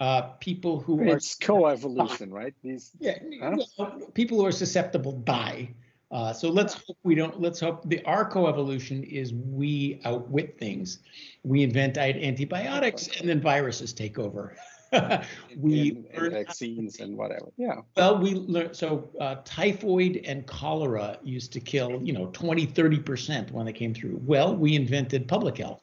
uh, 0.01 0.23
people 0.41 0.81
who 0.81 1.01
it's 1.03 1.35
are 1.35 1.47
co-evolution, 1.47 2.33
right? 2.33 2.55
These 2.63 2.93
yeah, 3.01 3.19
huh? 3.43 3.91
people 4.15 4.39
who 4.39 4.47
are 4.47 4.53
susceptible 4.53 5.13
die. 5.13 5.75
Uh, 6.11 6.33
so 6.33 6.49
let's 6.49 6.75
hope 6.75 6.97
we 7.03 7.15
don't. 7.15 7.41
Let's 7.41 7.61
hope 7.61 7.87
the 7.87 8.03
our 8.05 8.29
coevolution 8.31 9.05
is 9.05 9.35
we 9.35 10.01
outwit 10.05 10.59
things. 10.59 11.01
We 11.43 11.63
invent 11.63 11.99
antibiotics, 11.99 13.09
and 13.19 13.29
then 13.29 13.41
viruses 13.41 13.93
take 13.93 14.19
over. 14.19 14.57
we 15.57 16.05
and, 16.15 16.33
vaccines 16.33 17.01
and 17.01 17.17
whatever. 17.17 17.47
Yeah. 17.57 17.81
Well, 17.97 18.19
we 18.19 18.35
learned 18.35 18.77
so 18.77 19.11
uh, 19.21 19.37
typhoid 19.45 20.23
and 20.25 20.47
cholera 20.47 21.19
used 21.23 21.53
to 21.53 21.61
kill, 21.61 22.01
you 22.03 22.13
know, 22.13 22.27
20, 22.33 22.67
30 22.67 22.99
percent 23.01 23.51
when 23.51 23.67
they 23.67 23.73
came 23.73 23.95
through. 23.95 24.21
Well, 24.25 24.57
we 24.57 24.75
invented 24.75 25.29
public 25.29 25.59
health. 25.59 25.83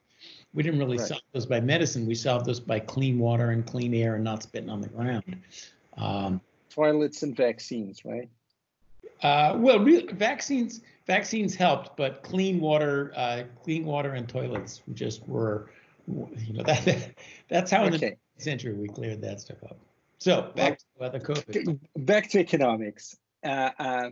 We 0.53 0.63
didn't 0.63 0.79
really 0.79 0.97
right. 0.97 1.07
solve 1.07 1.21
those 1.33 1.45
by 1.45 1.59
medicine. 1.59 2.05
We 2.05 2.15
solved 2.15 2.45
those 2.45 2.59
by 2.59 2.79
clean 2.79 3.19
water 3.19 3.51
and 3.51 3.65
clean 3.65 3.93
air 3.93 4.15
and 4.15 4.23
not 4.23 4.43
spitting 4.43 4.69
on 4.69 4.81
the 4.81 4.87
ground. 4.87 5.35
Um, 5.97 6.41
Toilets 6.69 7.23
and 7.23 7.35
vaccines, 7.35 8.05
right? 8.05 8.29
Uh, 9.21 9.55
well, 9.57 9.79
re- 9.79 10.07
vaccines 10.11 10.81
vaccines 11.05 11.55
helped, 11.55 11.95
but 11.97 12.23
clean 12.23 12.59
water, 12.59 13.13
uh, 13.15 13.43
clean 13.63 13.85
water 13.85 14.13
and 14.13 14.27
toilets 14.27 14.81
just 14.93 15.27
were, 15.27 15.69
you 16.07 16.53
know, 16.53 16.63
that, 16.65 17.11
that's 17.47 17.71
how 17.71 17.85
okay. 17.85 18.17
Century 18.37 18.73
we 18.73 18.87
cleared 18.87 19.21
that 19.21 19.41
stuff 19.41 19.63
up. 19.63 19.77
So 20.19 20.51
back 20.55 20.79
well, 20.97 21.11
to 21.11 21.19
the 21.19 21.25
COVID. 21.25 21.79
Back 21.97 22.29
to 22.29 22.39
economics. 22.39 23.15
Uh, 23.43 23.69
uh, 23.77 24.09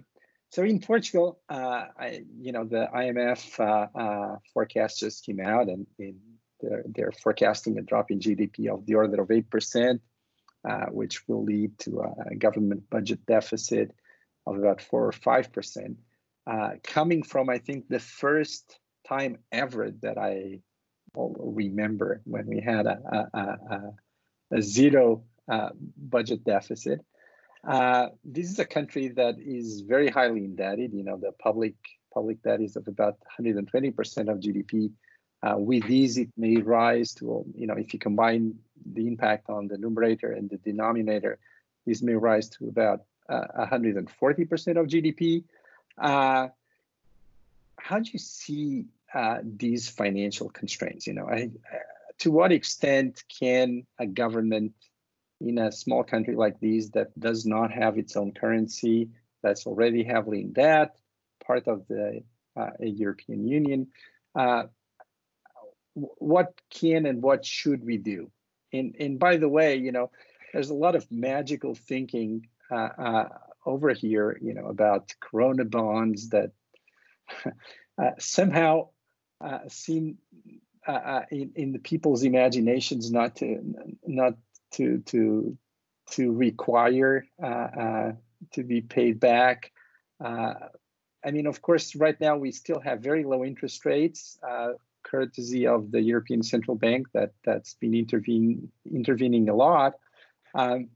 so 0.52 0.64
in 0.64 0.80
Portugal, 0.80 1.40
uh, 1.50 1.86
I, 1.98 2.24
you 2.40 2.52
know, 2.52 2.66
the 2.66 2.88
IMF 2.94 3.60
uh, 3.60 4.00
uh, 4.00 4.38
forecast 4.54 5.00
just 5.00 5.26
came 5.26 5.40
out, 5.40 5.68
and 5.68 5.88
in 5.98 6.20
they're, 6.62 6.84
they're, 6.88 7.12
forecasting 7.12 7.78
a 7.78 7.82
drop 7.82 8.12
in 8.12 8.20
GDP 8.20 8.68
of 8.68 8.86
the 8.86 8.96
order 8.96 9.22
of 9.22 9.32
eight 9.32 9.50
percent, 9.50 10.02
uh, 10.70 10.86
which 10.92 11.28
will 11.28 11.44
lead 11.44 11.78
to 11.80 12.04
a 12.30 12.36
government 12.36 12.90
budget 12.90 13.26
deficit 13.26 13.92
of 14.46 14.58
about 14.58 14.82
four 14.82 15.08
or 15.08 15.12
five 15.12 15.52
percent, 15.52 15.98
coming 16.84 17.24
from 17.24 17.50
I 17.50 17.58
think 17.58 17.88
the 17.90 18.00
first 18.00 18.80
time 19.08 19.40
ever 19.52 19.92
that 20.02 20.18
I 20.18 20.60
remember 21.16 22.22
when 22.26 22.46
we 22.46 22.62
had 22.62 22.86
a, 22.86 23.28
a, 23.34 23.40
a 23.40 23.94
zero 24.60 25.24
uh, 25.48 25.70
budget 25.98 26.44
deficit. 26.44 27.02
Uh, 27.68 28.08
this 28.26 28.50
is 28.50 28.60
a 28.60 28.66
country 28.66 29.10
that 29.10 29.36
is 29.40 29.82
very 29.82 30.10
highly 30.10 30.44
indebted. 30.44 30.94
You 30.94 31.04
know, 31.04 31.18
the 31.18 31.32
public 31.32 31.76
public 32.14 32.42
debt 32.44 32.62
is 32.62 32.76
of 32.76 32.88
about 32.88 33.18
120% 33.40 33.68
of 34.30 34.40
GDP. 34.40 34.92
Uh, 35.42 35.56
with 35.58 35.86
these, 35.88 36.18
it 36.18 36.30
may 36.38 36.58
rise 36.58 37.14
to, 37.16 37.44
you 37.56 37.68
know, 37.68 37.74
if 37.74 37.92
you 37.94 38.00
combine 38.00 38.54
the 38.86 39.08
impact 39.08 39.50
on 39.50 39.68
the 39.68 39.78
numerator 39.78 40.32
and 40.32 40.50
the 40.50 40.58
denominator, 40.58 41.40
this 41.86 42.02
may 42.02 42.14
rise 42.14 42.50
to 42.50 42.68
about 42.68 43.02
140% 43.30 44.78
uh, 44.78 44.80
of 44.80 44.88
GDP. 44.88 45.44
Uh, 45.98 46.48
how 47.78 48.00
do 48.00 48.10
you 48.12 48.20
see 48.20 48.86
uh, 49.14 49.40
these 49.44 49.90
financial 49.90 50.50
constraints? 50.50 51.08
You 51.08 51.14
know, 51.14 51.28
I, 51.28 51.50
to 52.24 52.32
what 52.32 52.54
extent 52.54 53.22
can 53.28 53.86
a 54.00 54.06
government 54.06 54.72
in 55.42 55.58
a 55.58 55.74
small 55.74 56.06
country 56.06 56.38
like 56.38 56.58
this 56.62 56.88
that 56.92 57.08
does 57.20 57.46
not 57.46 57.70
have 57.70 57.98
its 57.98 58.16
own 58.16 58.32
currency, 58.32 59.10
that's 59.42 59.68
already 59.68 60.06
heavily 60.06 60.40
in 60.40 60.54
debt, 60.54 60.96
part 61.46 61.68
of 61.68 61.86
the 61.90 62.24
uh, 62.56 62.70
European 62.80 63.46
Union, 63.46 63.88
uh, 64.40 64.64
what 65.96 66.54
can 66.70 67.06
and 67.06 67.22
what 67.22 67.46
should 67.46 67.84
we 67.84 67.98
do? 67.98 68.32
And, 68.72 68.96
and 69.02 69.20
by 69.20 69.36
the 69.36 69.50
way, 69.50 69.76
you 69.76 69.92
know, 69.92 70.10
there's 70.54 70.70
a 70.70 70.74
lot 70.74 70.96
of 70.96 71.12
magical 71.12 71.76
thinking 71.76 72.48
uh, 72.72 72.90
uh 72.98 73.30
over 73.66 73.94
here, 73.94 74.38
you 74.42 74.54
know, 74.54 74.68
about 74.68 75.14
Corona 75.20 75.66
bonds 75.66 76.30
that 76.30 76.52
uh, 78.02 78.12
somehow 78.18 78.90
uh, 79.42 79.60
seem 79.68 80.18
uh, 80.88 81.22
in, 81.32 81.52
in 81.56 81.72
the 81.72 81.80
people's 81.80 82.24
imaginations 82.24 83.12
not 83.12 83.36
to 83.38 83.62
not 84.06 84.34
to 84.72 85.00
to 85.06 85.58
to 86.12 86.32
require 86.32 87.26
uh, 87.42 87.46
uh 87.46 88.12
to 88.52 88.64
be 88.64 88.82
paid 88.82 89.20
back. 89.20 89.72
Uh, 90.24 90.54
I 91.26 91.32
mean, 91.32 91.48
of 91.48 91.62
course, 91.62 91.96
right 91.96 92.20
now 92.20 92.36
we 92.36 92.52
still 92.52 92.80
have 92.82 93.00
very 93.00 93.24
low 93.24 93.46
interest 93.46 93.86
rates, 93.86 94.38
uh, 94.48 94.74
courtesy 95.04 95.68
of 95.68 95.92
the 95.92 96.02
European 96.02 96.44
Central 96.44 96.76
Bank 96.76 97.08
that 97.14 97.32
that's 97.46 97.76
been 97.76 97.94
intervene, 97.94 98.70
intervening 98.92 99.48
a 99.50 99.56
lot. 99.56 99.94
Um, 100.54 100.90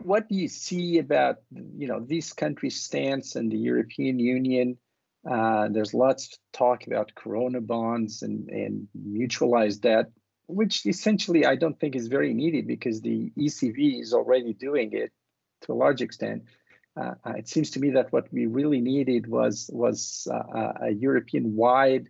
what 0.00 0.28
do 0.28 0.34
you 0.34 0.48
see 0.48 0.98
about 0.98 1.38
you 1.52 1.88
know 1.88 2.00
these 2.00 2.32
countries' 2.32 2.80
stance 2.80 3.36
and 3.36 3.50
the 3.50 3.58
European 3.58 4.18
Union? 4.18 4.78
Uh, 5.28 5.68
there's 5.68 5.92
lots 5.92 6.32
of 6.32 6.38
talk 6.52 6.86
about 6.86 7.14
corona 7.14 7.60
bonds 7.60 8.22
and, 8.22 8.48
and 8.48 8.88
mutualized 8.98 9.82
debt, 9.82 10.06
which 10.46 10.86
essentially 10.86 11.44
I 11.44 11.56
don't 11.56 11.78
think 11.78 11.94
is 11.94 12.08
very 12.08 12.32
needed 12.32 12.66
because 12.66 13.02
the 13.02 13.30
ECB 13.38 14.00
is 14.00 14.14
already 14.14 14.54
doing 14.54 14.92
it 14.92 15.12
to 15.62 15.72
a 15.72 15.74
large 15.74 16.00
extent. 16.00 16.44
Uh, 16.96 17.14
it 17.36 17.48
seems 17.48 17.70
to 17.72 17.80
me 17.80 17.90
that 17.90 18.10
what 18.12 18.32
we 18.32 18.46
really 18.46 18.80
needed 18.80 19.26
was 19.26 19.70
was 19.72 20.26
uh, 20.32 20.72
a 20.82 20.90
European-wide 20.90 22.08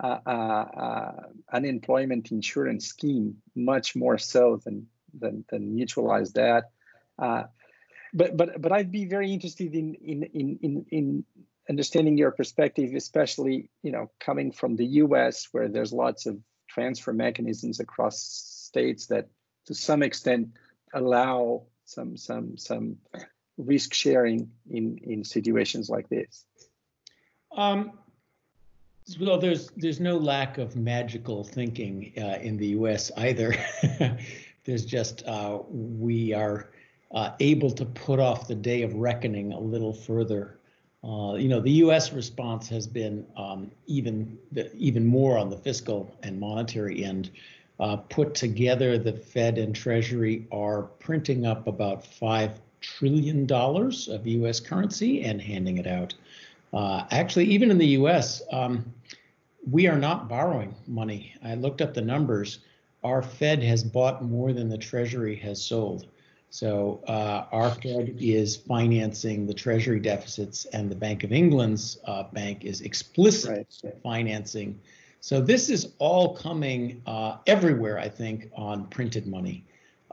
uh, 0.00 0.18
uh, 0.26 1.12
unemployment 1.52 2.30
insurance 2.30 2.86
scheme, 2.86 3.36
much 3.56 3.96
more 3.96 4.18
so 4.18 4.60
than 4.64 4.86
than, 5.18 5.44
than 5.50 5.74
mutualized 5.74 6.34
debt. 6.34 6.64
but 7.18 8.36
but 8.36 8.60
but 8.60 8.70
I'd 8.70 8.92
be 8.92 9.06
very 9.06 9.32
interested 9.32 9.74
in 9.74 9.94
in 9.94 10.22
in 10.22 10.58
in, 10.62 10.86
in 10.90 11.24
understanding 11.70 12.18
your 12.18 12.32
perspective, 12.32 12.92
especially 12.94 13.70
you 13.82 13.92
know 13.92 14.10
coming 14.20 14.52
from 14.52 14.76
the 14.76 14.86
U.S., 15.04 15.48
where 15.52 15.68
there's 15.68 15.92
lots 15.92 16.26
of 16.26 16.36
transfer 16.68 17.12
mechanisms 17.12 17.80
across 17.80 18.18
states 18.20 19.06
that, 19.06 19.28
to 19.66 19.74
some 19.74 20.02
extent, 20.02 20.48
allow 20.92 21.62
some 21.86 22.16
some 22.16 22.58
some 22.58 22.96
risk 23.56 23.94
sharing 23.94 24.50
in 24.68 24.98
in 24.98 25.24
situations 25.24 25.88
like 25.88 26.08
this. 26.08 26.44
Um, 27.56 27.92
well, 29.20 29.38
there's 29.38 29.70
there's 29.76 30.00
no 30.00 30.18
lack 30.18 30.58
of 30.58 30.76
magical 30.76 31.44
thinking 31.44 32.12
uh, 32.18 32.38
in 32.42 32.56
the 32.56 32.68
U.S. 32.68 33.10
either. 33.16 33.54
there's 34.64 34.84
just 34.84 35.24
uh, 35.26 35.60
we 35.68 36.34
are 36.34 36.70
uh, 37.12 37.30
able 37.40 37.70
to 37.70 37.84
put 37.84 38.20
off 38.20 38.48
the 38.48 38.54
day 38.54 38.82
of 38.82 38.94
reckoning 38.94 39.52
a 39.52 39.60
little 39.60 39.92
further 39.92 40.59
uh, 41.02 41.34
you 41.34 41.48
know, 41.48 41.60
the 41.60 41.70
U.S. 41.84 42.12
response 42.12 42.68
has 42.68 42.86
been 42.86 43.26
um, 43.36 43.70
even 43.86 44.38
even 44.76 45.06
more 45.06 45.38
on 45.38 45.48
the 45.48 45.56
fiscal 45.56 46.14
and 46.22 46.38
monetary 46.38 47.04
end. 47.04 47.30
Uh, 47.78 47.96
put 47.96 48.34
together, 48.34 48.98
the 48.98 49.12
Fed 49.12 49.56
and 49.56 49.74
Treasury 49.74 50.46
are 50.52 50.82
printing 50.82 51.46
up 51.46 51.66
about 51.66 52.04
five 52.04 52.60
trillion 52.82 53.46
dollars 53.46 54.08
of 54.08 54.26
U.S. 54.26 54.60
currency 54.60 55.22
and 55.22 55.40
handing 55.40 55.78
it 55.78 55.86
out. 55.86 56.12
Uh, 56.74 57.04
actually, 57.10 57.46
even 57.46 57.70
in 57.70 57.78
the 57.78 57.86
U.S., 57.86 58.42
um, 58.52 58.84
we 59.70 59.86
are 59.86 59.98
not 59.98 60.28
borrowing 60.28 60.74
money. 60.86 61.34
I 61.42 61.54
looked 61.54 61.80
up 61.80 61.94
the 61.94 62.02
numbers. 62.02 62.58
Our 63.02 63.22
Fed 63.22 63.62
has 63.62 63.82
bought 63.82 64.22
more 64.22 64.52
than 64.52 64.68
the 64.68 64.78
Treasury 64.78 65.36
has 65.36 65.62
sold. 65.62 66.06
So 66.50 67.00
uh, 67.06 67.46
our 67.52 67.70
Fed 67.70 68.16
is 68.18 68.56
financing 68.56 69.46
the 69.46 69.54
Treasury 69.54 70.00
deficits, 70.00 70.64
and 70.66 70.90
the 70.90 70.96
Bank 70.96 71.22
of 71.22 71.32
England's 71.32 71.98
uh, 72.06 72.24
bank 72.24 72.64
is 72.64 72.80
explicitly 72.80 73.64
right. 73.84 74.02
financing. 74.02 74.80
So 75.20 75.40
this 75.40 75.70
is 75.70 75.92
all 75.98 76.34
coming 76.34 77.02
uh, 77.06 77.36
everywhere, 77.46 77.98
I 77.98 78.08
think, 78.08 78.50
on 78.56 78.86
printed 78.88 79.28
money. 79.28 79.64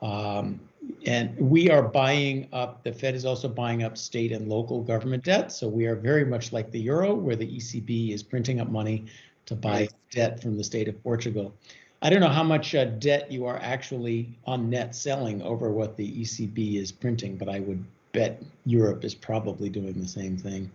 Um, 0.02 0.60
and 1.08 1.36
we 1.40 1.72
are 1.72 1.82
buying 1.82 2.50
up, 2.54 2.84
the 2.84 2.94
Fed 2.94 3.16
is 3.16 3.26
also 3.26 3.48
buying 3.48 3.84
up 3.84 3.98
state 3.98 4.32
and 4.32 4.48
local 4.48 4.84
government 4.84 5.24
debt. 5.24 5.52
So 5.52 5.68
we 5.68 5.88
are 5.88 5.96
very 5.96 6.24
much 6.24 6.54
like 6.54 6.72
the 6.72 6.80
euro, 6.80 7.16
where 7.16 7.36
the 7.36 7.48
ECB 7.48 8.14
is 8.14 8.22
printing 8.22 8.60
up 8.62 8.70
money 8.70 9.06
to 9.48 9.56
buy 9.56 9.72
right. 9.72 9.94
debt 10.12 10.42
from 10.42 10.56
the 10.56 10.64
state 10.64 10.88
of 10.88 11.02
Portugal. 11.02 11.56
I 12.02 12.10
don't 12.10 12.20
know 12.20 12.30
how 12.30 12.44
much 12.44 12.76
uh, 12.76 12.86
debt 12.86 13.32
you 13.32 13.46
are 13.46 13.58
actually 13.58 14.30
on 14.46 14.70
net 14.70 14.96
selling 14.96 15.42
over 15.42 15.72
what 15.72 15.98
the 15.98 16.22
ECB 16.22 16.76
is 16.76 16.92
printing, 16.92 17.38
but 17.38 17.50
I 17.50 17.60
would 17.60 17.84
bet 18.12 18.42
Europe 18.66 19.04
is 19.04 19.16
probably 19.16 19.70
doing 19.70 20.00
the 20.00 20.08
same 20.08 20.38
thing. 20.38 20.72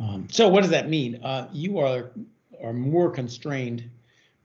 Um, 0.00 0.28
so 0.30 0.48
what 0.48 0.62
does 0.62 0.70
that 0.70 0.88
mean? 0.88 1.20
Uh, 1.24 1.48
you 1.52 1.78
are 1.78 2.10
are 2.62 2.72
more 2.72 3.10
constrained. 3.10 3.88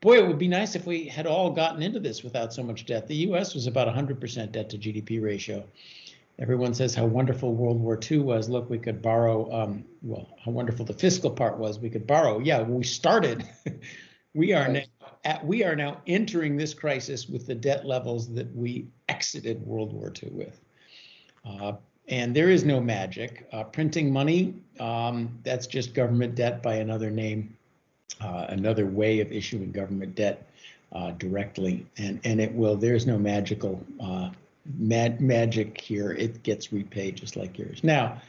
Boy, 0.01 0.17
it 0.17 0.27
would 0.27 0.37
be 0.37 0.47
nice 0.47 0.75
if 0.75 0.85
we 0.85 1.05
had 1.05 1.25
all 1.25 1.49
gotten 1.49 1.81
into 1.81 1.99
this 1.99 2.23
without 2.23 2.53
so 2.53 2.61
much 2.61 2.85
debt. 2.85 3.07
The 3.07 3.15
U.S. 3.27 3.53
was 3.53 3.67
about 3.67 3.87
100% 3.87 4.51
debt 4.51 4.69
to 4.69 4.77
GDP 4.77 5.23
ratio. 5.23 5.63
Everyone 6.39 6.73
says 6.73 6.93
how 6.93 7.05
wonderful 7.05 7.53
World 7.53 7.79
War 7.79 7.97
II 8.11 8.19
was. 8.19 8.49
Look, 8.49 8.69
we 8.69 8.79
could 8.79 9.01
borrow. 9.01 9.51
Um, 9.51 9.85
well, 10.01 10.29
how 10.43 10.51
wonderful 10.51 10.83
the 10.85 10.93
fiscal 10.93 11.29
part 11.31 11.57
was. 11.57 11.79
We 11.79 11.89
could 11.89 12.05
borrow. 12.05 12.39
Yeah, 12.39 12.63
we 12.63 12.83
started. 12.83 13.47
we 14.33 14.51
are 14.53 14.67
now 14.67 14.81
at, 15.23 15.45
we 15.45 15.63
are 15.63 15.75
now 15.75 16.01
entering 16.07 16.57
this 16.57 16.73
crisis 16.73 17.29
with 17.29 17.47
the 17.47 17.55
debt 17.55 17.85
levels 17.85 18.33
that 18.33 18.53
we 18.55 18.87
exited 19.09 19.65
World 19.65 19.93
War 19.93 20.11
II 20.21 20.29
with. 20.31 20.59
Uh, 21.45 21.73
and 22.09 22.35
there 22.35 22.49
is 22.49 22.65
no 22.65 22.81
magic. 22.81 23.47
Uh, 23.53 23.63
printing 23.63 24.11
money, 24.11 24.53
um, 24.79 25.37
that's 25.43 25.67
just 25.67 25.93
government 25.93 26.35
debt 26.35 26.61
by 26.61 26.75
another 26.75 27.09
name, 27.09 27.55
uh, 28.21 28.47
another 28.49 28.85
way 28.85 29.19
of 29.21 29.31
issuing 29.31 29.71
government 29.71 30.15
debt 30.15 30.49
uh, 30.91 31.11
directly. 31.11 31.85
And, 31.97 32.19
and 32.23 32.41
it 32.41 32.53
will, 32.53 32.75
there's 32.75 33.07
no 33.07 33.17
magical 33.17 33.83
uh, 34.01 34.31
mag- 34.77 35.21
magic 35.21 35.79
here. 35.79 36.11
It 36.11 36.43
gets 36.43 36.73
repaid 36.73 37.15
just 37.15 37.35
like 37.35 37.57
yours. 37.57 37.83
Now, 37.83 38.21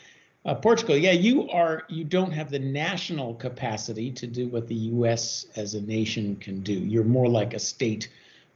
uh, 0.44 0.54
Portugal, 0.54 0.96
yeah, 0.96 1.12
you 1.12 1.48
are 1.50 1.84
you 1.88 2.04
don't 2.04 2.32
have 2.32 2.50
the 2.50 2.58
national 2.58 3.34
capacity 3.34 4.10
to 4.12 4.26
do 4.26 4.48
what 4.48 4.68
the 4.68 4.74
U.S. 4.74 5.46
as 5.56 5.74
a 5.74 5.80
nation 5.80 6.36
can 6.36 6.60
do. 6.60 6.74
You're 6.74 7.04
more 7.04 7.28
like 7.28 7.54
a 7.54 7.58
state 7.58 8.08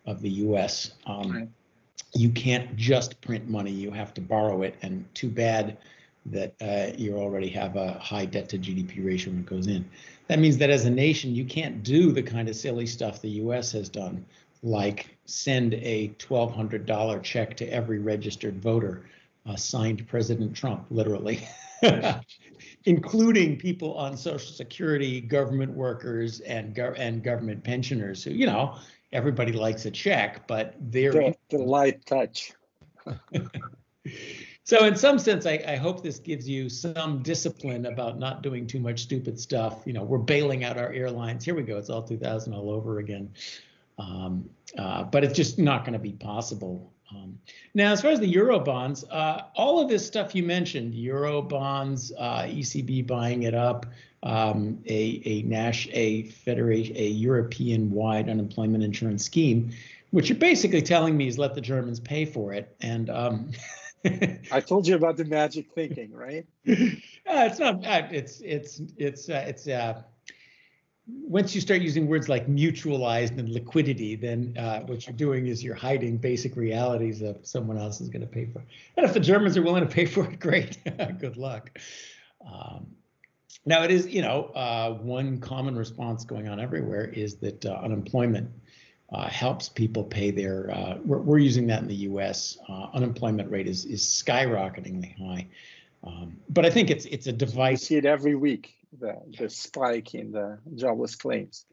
of 0.06 0.20
the 0.20 0.30
U.S. 0.30 0.92
Um, 1.06 1.32
right 1.32 1.48
you 2.14 2.30
can't 2.30 2.74
just 2.76 3.20
print 3.20 3.48
money, 3.48 3.70
you 3.70 3.90
have 3.90 4.14
to 4.14 4.20
borrow 4.20 4.62
it. 4.62 4.76
And 4.82 5.04
too 5.14 5.28
bad 5.28 5.78
that 6.26 6.54
uh, 6.60 6.96
you 6.96 7.16
already 7.16 7.48
have 7.50 7.76
a 7.76 7.92
high 7.94 8.24
debt 8.24 8.48
to 8.50 8.58
GDP 8.58 9.04
ratio 9.04 9.32
when 9.32 9.40
it 9.40 9.46
goes 9.46 9.66
in. 9.66 9.88
That 10.26 10.38
means 10.38 10.58
that 10.58 10.70
as 10.70 10.84
a 10.84 10.90
nation, 10.90 11.34
you 11.34 11.44
can't 11.44 11.82
do 11.82 12.12
the 12.12 12.22
kind 12.22 12.48
of 12.48 12.56
silly 12.56 12.86
stuff 12.86 13.22
the 13.22 13.30
US 13.30 13.72
has 13.72 13.88
done, 13.88 14.24
like 14.62 15.16
send 15.24 15.74
a 15.74 16.08
$1,200 16.18 17.22
check 17.22 17.56
to 17.56 17.66
every 17.66 17.98
registered 17.98 18.60
voter, 18.60 19.08
uh, 19.46 19.56
signed 19.56 20.06
President 20.08 20.54
Trump, 20.54 20.86
literally. 20.90 21.46
including 22.84 23.56
people 23.58 23.94
on 23.94 24.16
Social 24.16 24.52
Security, 24.52 25.20
government 25.20 25.72
workers, 25.72 26.40
and 26.40 26.74
go- 26.74 26.94
and 26.96 27.22
government 27.22 27.62
pensioners 27.62 28.24
who, 28.24 28.30
you 28.30 28.46
know, 28.46 28.76
everybody 29.12 29.52
likes 29.52 29.86
a 29.86 29.90
check, 29.90 30.46
but 30.46 30.74
they're 30.80 31.12
the, 31.12 31.36
the 31.50 31.58
light 31.58 32.04
touch. 32.06 32.52
so 34.64 34.84
in 34.84 34.96
some 34.96 35.18
sense, 35.18 35.46
I, 35.46 35.62
I, 35.66 35.76
hope 35.76 36.02
this 36.02 36.18
gives 36.18 36.48
you 36.48 36.68
some 36.68 37.22
discipline 37.22 37.86
about 37.86 38.18
not 38.18 38.42
doing 38.42 38.66
too 38.66 38.80
much 38.80 39.00
stupid 39.00 39.40
stuff. 39.40 39.82
You 39.86 39.94
know, 39.94 40.02
we're 40.02 40.18
bailing 40.18 40.64
out 40.64 40.76
our 40.76 40.92
airlines. 40.92 41.44
Here 41.44 41.54
we 41.54 41.62
go. 41.62 41.78
It's 41.78 41.88
all 41.90 42.02
2000 42.02 42.52
all 42.52 42.70
over 42.70 42.98
again. 42.98 43.30
Um, 43.98 44.48
uh, 44.76 45.04
but 45.04 45.24
it's 45.24 45.34
just 45.34 45.58
not 45.58 45.84
going 45.84 45.94
to 45.94 45.98
be 45.98 46.12
possible. 46.12 46.92
Um, 47.10 47.38
now, 47.74 47.92
as 47.92 48.02
far 48.02 48.10
as 48.10 48.20
the 48.20 48.26
euro 48.26 48.58
bonds, 48.58 49.04
uh, 49.10 49.42
all 49.56 49.80
of 49.80 49.88
this 49.88 50.06
stuff 50.06 50.34
you 50.34 50.42
mentioned, 50.42 50.94
euro 50.94 51.40
bonds, 51.40 52.12
uh, 52.18 52.42
ECB 52.42 53.06
buying 53.06 53.44
it 53.44 53.54
up, 53.54 53.86
um, 54.22 54.82
a 54.86 55.22
a 55.24 55.42
Nash 55.42 55.88
a 55.92 56.24
federation 56.24 56.96
a 56.96 57.06
European 57.06 57.90
wide 57.90 58.28
unemployment 58.28 58.82
insurance 58.82 59.24
scheme, 59.24 59.70
what 60.10 60.28
you're 60.28 60.38
basically 60.38 60.82
telling 60.82 61.16
me 61.16 61.28
is 61.28 61.38
let 61.38 61.54
the 61.54 61.60
Germans 61.60 62.00
pay 62.00 62.24
for 62.24 62.52
it. 62.52 62.74
And 62.80 63.10
um, 63.10 63.50
I 64.52 64.60
told 64.60 64.86
you 64.86 64.96
about 64.96 65.16
the 65.16 65.24
magic 65.24 65.72
thinking, 65.74 66.12
right? 66.12 66.46
uh, 66.68 66.74
it's 67.26 67.58
not. 67.58 67.86
Uh, 67.86 68.08
it's 68.10 68.40
it's 68.40 68.80
it's 68.96 69.28
uh, 69.28 69.44
it's. 69.46 69.68
Once 71.08 71.54
you 71.54 71.60
start 71.60 71.80
using 71.80 72.06
words 72.06 72.28
like 72.28 72.46
mutualized 72.46 73.38
and 73.38 73.48
liquidity, 73.48 74.14
then 74.14 74.54
uh, 74.58 74.80
what 74.80 75.06
you're 75.06 75.16
doing 75.16 75.46
is 75.46 75.64
you're 75.64 75.74
hiding 75.74 76.18
basic 76.18 76.56
realities 76.56 77.22
of 77.22 77.38
someone 77.42 77.78
else 77.78 78.00
is 78.00 78.08
going 78.08 78.20
to 78.20 78.26
pay 78.26 78.46
for. 78.46 78.62
And 78.96 79.06
if 79.06 79.14
the 79.14 79.20
Germans 79.20 79.56
are 79.56 79.62
willing 79.62 79.86
to 79.86 79.92
pay 79.92 80.04
for 80.04 80.30
it, 80.30 80.38
great. 80.40 80.78
Good 81.18 81.36
luck. 81.36 81.78
Um, 82.46 82.86
now, 83.64 83.82
it 83.82 83.90
is, 83.90 84.06
you 84.06 84.22
know, 84.22 84.44
uh, 84.54 84.94
one 84.94 85.40
common 85.40 85.76
response 85.76 86.24
going 86.24 86.48
on 86.48 86.60
everywhere 86.60 87.04
is 87.06 87.36
that 87.36 87.66
uh, 87.66 87.80
unemployment 87.82 88.50
uh, 89.12 89.28
helps 89.28 89.68
people 89.68 90.04
pay 90.04 90.30
their. 90.30 90.70
Uh, 90.70 90.98
we're, 91.04 91.18
we're, 91.18 91.38
using 91.38 91.66
that 91.66 91.82
in 91.82 91.88
the 91.88 91.94
U.S. 91.94 92.58
Uh, 92.68 92.88
unemployment 92.94 93.50
rate 93.50 93.66
is 93.66 93.84
is 93.86 94.02
skyrocketingly 94.02 95.16
high, 95.18 95.46
um, 96.04 96.36
but 96.50 96.66
I 96.66 96.70
think 96.70 96.90
it's 96.90 97.06
it's 97.06 97.26
a 97.26 97.32
device. 97.32 97.82
You 97.82 97.86
see 97.86 97.96
it 97.96 98.04
every 98.04 98.34
week. 98.34 98.77
The 99.00 99.16
the 99.38 99.48
spike 99.48 100.14
in 100.14 100.32
the 100.32 100.58
jobless 100.74 101.14
claims. 101.14 101.66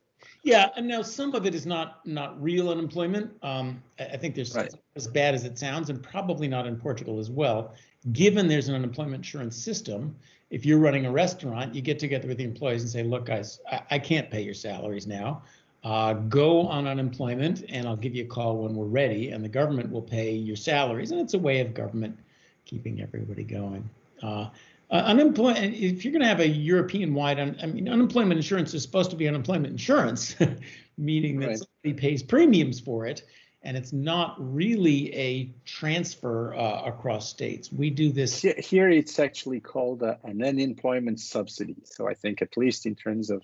Yeah, 0.44 0.70
and 0.76 0.88
now 0.88 1.02
some 1.02 1.34
of 1.36 1.46
it 1.46 1.56
is 1.56 1.66
not 1.66 2.06
not 2.06 2.42
real 2.42 2.70
unemployment. 2.70 3.32
Um, 3.44 3.82
I 4.00 4.18
think 4.18 4.36
there's 4.36 4.56
right. 4.56 4.74
as 4.96 5.08
bad 5.08 5.36
as 5.36 5.44
it 5.44 5.58
sounds, 5.58 5.90
and 5.90 6.02
probably 6.02 6.48
not 6.48 6.68
in 6.68 6.78
Portugal 6.78 7.20
as 7.20 7.30
well. 7.30 7.74
Given 8.12 8.48
there's 8.48 8.70
an 8.70 8.76
unemployment 8.76 9.18
insurance 9.18 9.56
system, 9.56 10.16
if 10.52 10.66
you're 10.66 10.80
running 10.80 11.06
a 11.06 11.12
restaurant, 11.12 11.74
you 11.74 11.82
get 11.82 12.00
together 12.00 12.28
with 12.28 12.38
the 12.38 12.44
employees 12.44 12.82
and 12.82 12.90
say, 12.90 13.04
look, 13.04 13.26
guys, 13.26 13.60
I, 13.70 13.82
I 13.92 14.00
can't 14.00 14.30
pay 14.30 14.42
your 14.42 14.54
salaries 14.54 15.08
now. 15.08 15.44
Uh, 15.84 16.14
go 16.14 16.62
on 16.68 16.88
unemployment 16.88 17.64
and 17.70 17.88
I'll 17.88 17.96
give 17.96 18.16
you 18.16 18.24
a 18.24 18.28
call 18.28 18.58
when 18.64 18.74
we're 18.76 18.86
ready 18.86 19.30
and 19.30 19.44
the 19.44 19.50
government 19.50 19.92
will 19.92 20.02
pay 20.02 20.32
your 20.34 20.56
salaries. 20.56 21.12
And 21.12 21.22
it's 21.22 21.36
a 21.36 21.40
way 21.40 21.60
of 21.60 21.74
government 21.74 22.18
keeping 22.66 23.02
everybody 23.02 23.44
going. 23.44 23.88
Uh, 24.22 24.50
uh, 24.92 24.96
unemployment, 24.96 25.74
if 25.74 26.04
you're 26.04 26.12
going 26.12 26.22
to 26.22 26.28
have 26.28 26.40
a 26.40 26.48
European 26.48 27.14
wide, 27.14 27.40
un, 27.40 27.58
I 27.62 27.66
mean, 27.66 27.90
unemployment 27.90 28.38
insurance 28.38 28.74
is 28.74 28.84
supposed 28.84 29.10
to 29.12 29.16
be 29.16 29.28
unemployment 29.28 29.72
insurance, 29.72 30.36
meaning 30.98 31.40
that 31.40 31.48
right. 31.48 31.58
somebody 31.58 32.00
pays 32.00 32.24
premiums 32.24 32.80
for 32.80 33.06
it 33.06 33.24
and 33.66 33.76
it's 33.76 33.92
not 33.92 34.36
really 34.38 35.14
a 35.16 35.52
transfer 35.66 36.54
uh, 36.54 36.84
across 36.86 37.28
states. 37.28 37.72
We 37.72 37.90
do 37.90 38.12
this 38.12 38.40
here. 38.42 38.90
It's 38.90 39.18
actually 39.18 39.60
called 39.60 40.04
a, 40.04 40.20
an 40.24 40.44
unemployment 40.44 41.20
subsidy. 41.20 41.76
So 41.84 42.08
I 42.08 42.14
think 42.14 42.44
at 42.44 42.56
least 42.58 42.86
in 42.86 42.94
terms 42.94 43.32
of 43.32 43.42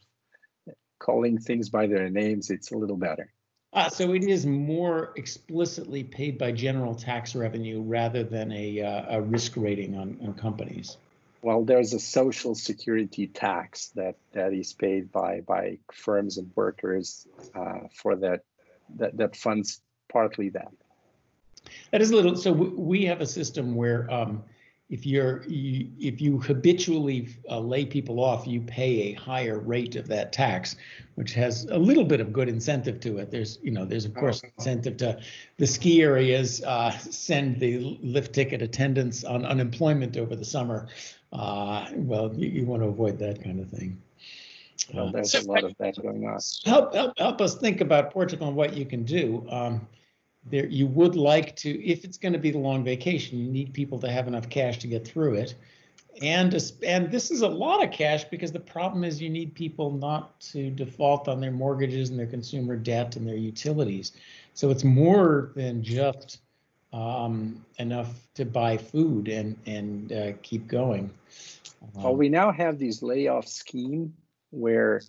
calling 1.00 1.40
things 1.40 1.70
by 1.70 1.88
their 1.88 2.08
names, 2.12 2.52
it's 2.52 2.72
a 2.72 2.78
little 2.78 2.98
better. 2.98 3.34
Uh, 3.74 3.90
so 3.90 4.14
it 4.14 4.24
is 4.24 4.46
more 4.46 5.12
explicitly 5.16 6.04
paid 6.04 6.38
by 6.38 6.52
general 6.52 6.94
tax 6.94 7.34
revenue 7.34 7.82
rather 7.82 8.24
than 8.24 8.52
a, 8.52 8.82
uh, 8.82 9.18
a 9.18 9.22
risk 9.22 9.54
rating 9.56 9.98
on, 9.98 10.20
on 10.22 10.34
companies. 10.36 10.98
Well, 11.42 11.64
there's 11.64 11.94
a 11.94 12.00
social 12.00 12.54
security 12.54 13.28
tax 13.28 13.90
that, 13.96 14.16
that 14.34 14.54
is 14.54 14.74
paid 14.74 15.12
by 15.12 15.42
by 15.42 15.80
firms 15.92 16.38
and 16.38 16.52
workers 16.56 17.28
uh, 17.56 17.88
for 17.94 18.16
that, 18.18 18.44
that 18.98 19.18
that 19.18 19.36
funds 19.36 19.82
partly 20.12 20.50
that. 20.50 20.72
That 21.92 22.02
is 22.02 22.12
a 22.12 22.16
little. 22.16 22.36
So 22.36 22.52
we 22.52 23.06
have 23.06 23.22
a 23.22 23.26
system 23.26 23.76
where 23.76 24.12
um, 24.12 24.44
if 24.92 25.06
you're 25.06 25.44
you, 25.48 25.90
if 26.00 26.20
you 26.20 26.38
habitually 26.38 27.30
uh, 27.50 27.60
lay 27.60 27.86
people 27.86 28.20
off, 28.20 28.46
you 28.46 28.60
pay 28.60 29.00
a 29.00 29.14
higher 29.14 29.58
rate 29.58 29.96
of 29.96 30.06
that 30.10 30.34
tax, 30.34 30.76
which 31.16 31.34
has 31.34 31.64
a 31.72 31.78
little 31.78 32.04
bit 32.04 32.20
of 32.20 32.34
good 32.34 32.50
incentive 32.50 33.00
to 33.00 33.18
it. 33.18 33.32
There's 33.32 33.58
you 33.64 33.72
know 33.72 33.86
there's 33.86 34.04
of 34.04 34.14
course 34.14 34.44
incentive 34.44 34.98
to 34.98 35.18
the 35.58 35.66
ski 35.66 36.04
areas 36.04 36.62
uh, 36.64 36.92
send 36.92 37.58
the 37.60 37.98
lift 38.04 38.36
ticket 38.36 38.62
attendants 38.62 39.24
on 39.24 39.46
unemployment 39.46 40.18
over 40.18 40.36
the 40.36 40.46
summer. 40.46 40.90
Uh, 41.32 41.88
well, 41.94 42.34
you, 42.36 42.50
you 42.50 42.66
want 42.66 42.84
to 42.84 42.90
avoid 42.90 43.18
that 43.20 43.42
kind 43.42 43.62
of 43.62 43.70
thing. 43.70 44.00
Well, 44.94 45.10
there's 45.10 45.32
so 45.32 45.40
a 45.40 45.44
lot 45.44 45.64
of 45.64 45.74
that 45.78 46.02
going 46.02 46.28
on. 46.28 46.38
Help, 46.66 46.94
help 46.94 47.18
help 47.18 47.40
us 47.40 47.56
think 47.56 47.80
about 47.80 48.12
Portugal 48.12 48.50
and 48.50 48.58
what 48.58 48.76
you 48.76 48.86
can 48.86 49.06
do. 49.06 49.48
Um, 49.50 49.88
there 50.50 50.66
you 50.66 50.88
would 50.88 51.16
like 51.16 51.56
to 51.56 51.70
if 51.86 52.04
it's 52.04 52.18
going 52.18 52.34
to 52.34 52.40
be 52.40 52.52
the 52.52 52.58
long 52.58 52.84
vacation 52.84 53.38
you 53.38 53.50
need 53.50 53.74
people 53.74 54.00
to 54.00 54.10
have 54.10 54.28
enough 54.28 54.50
cash 54.50 54.80
to 54.80 54.88
get 54.88 55.08
through 55.08 55.36
it. 55.36 55.56
And 56.22 56.54
and 56.86 57.10
this 57.10 57.32
is 57.32 57.42
a 57.42 57.48
lot 57.48 57.84
of 57.84 57.92
cash 57.92 58.26
because 58.26 58.52
the 58.52 58.60
problem 58.60 59.04
is 59.04 59.22
you 59.22 59.30
need 59.30 59.56
people 59.56 59.92
not 59.92 60.40
to 60.52 60.70
default 60.70 61.28
on 61.28 61.40
their 61.40 61.52
mortgages 61.52 62.10
and 62.10 62.20
their 62.20 62.28
consumer 62.28 62.76
debt 62.76 63.16
and 63.16 63.26
their 63.26 63.38
utilities. 63.38 64.12
So 64.54 64.70
it's 64.70 64.84
more 64.84 65.52
than 65.56 65.82
just 65.82 66.42
um, 66.92 67.64
enough 67.78 68.14
to 68.36 68.46
buy 68.46 68.78
food 68.78 69.30
and 69.30 69.56
and 69.66 70.12
uh, 70.12 70.34
keep 70.42 70.68
going. 70.68 71.12
Um, 71.96 72.04
well 72.04 72.16
we 72.16 72.30
now 72.30 72.52
have 72.52 72.78
this 72.78 73.02
layoff 73.02 73.48
scheme 73.48 74.14
where 74.50 75.02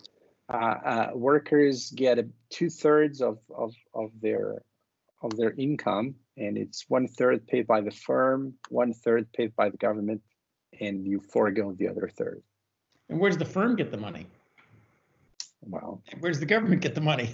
uh, 0.49 0.55
uh, 0.85 1.11
workers 1.13 1.91
get 1.91 2.19
two-thirds 2.49 3.21
of, 3.21 3.39
of, 3.55 3.73
of 3.93 4.11
their 4.21 4.61
of 5.23 5.35
their 5.37 5.51
income, 5.51 6.15
and 6.37 6.57
it's 6.57 6.85
one 6.89 7.07
third 7.07 7.47
paid 7.47 7.65
by 7.65 7.81
the 7.81 7.91
firm, 7.91 8.53
one 8.69 8.93
third 8.93 9.31
paid 9.33 9.55
by 9.55 9.69
the 9.69 9.77
government, 9.77 10.21
and 10.79 11.07
you 11.07 11.21
forego 11.31 11.73
the 11.73 11.87
other 11.87 12.09
third. 12.15 12.43
And 13.09 13.19
where 13.19 13.29
does 13.29 13.37
the 13.37 13.45
firm 13.45 13.75
get 13.75 13.91
the 13.91 13.97
money? 13.97 14.27
Well, 15.61 16.03
where 16.19 16.31
does 16.31 16.39
the 16.39 16.45
government 16.45 16.81
get 16.81 16.93
the 16.93 17.01
money? 17.01 17.29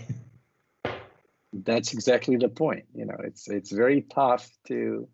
that's 1.53 1.93
exactly 1.93 2.37
the 2.37 2.49
point. 2.49 2.85
You 2.93 3.05
know, 3.05 3.17
it's 3.23 3.49
it's 3.49 3.71
very 3.71 4.01
tough 4.01 4.49
to 4.67 5.07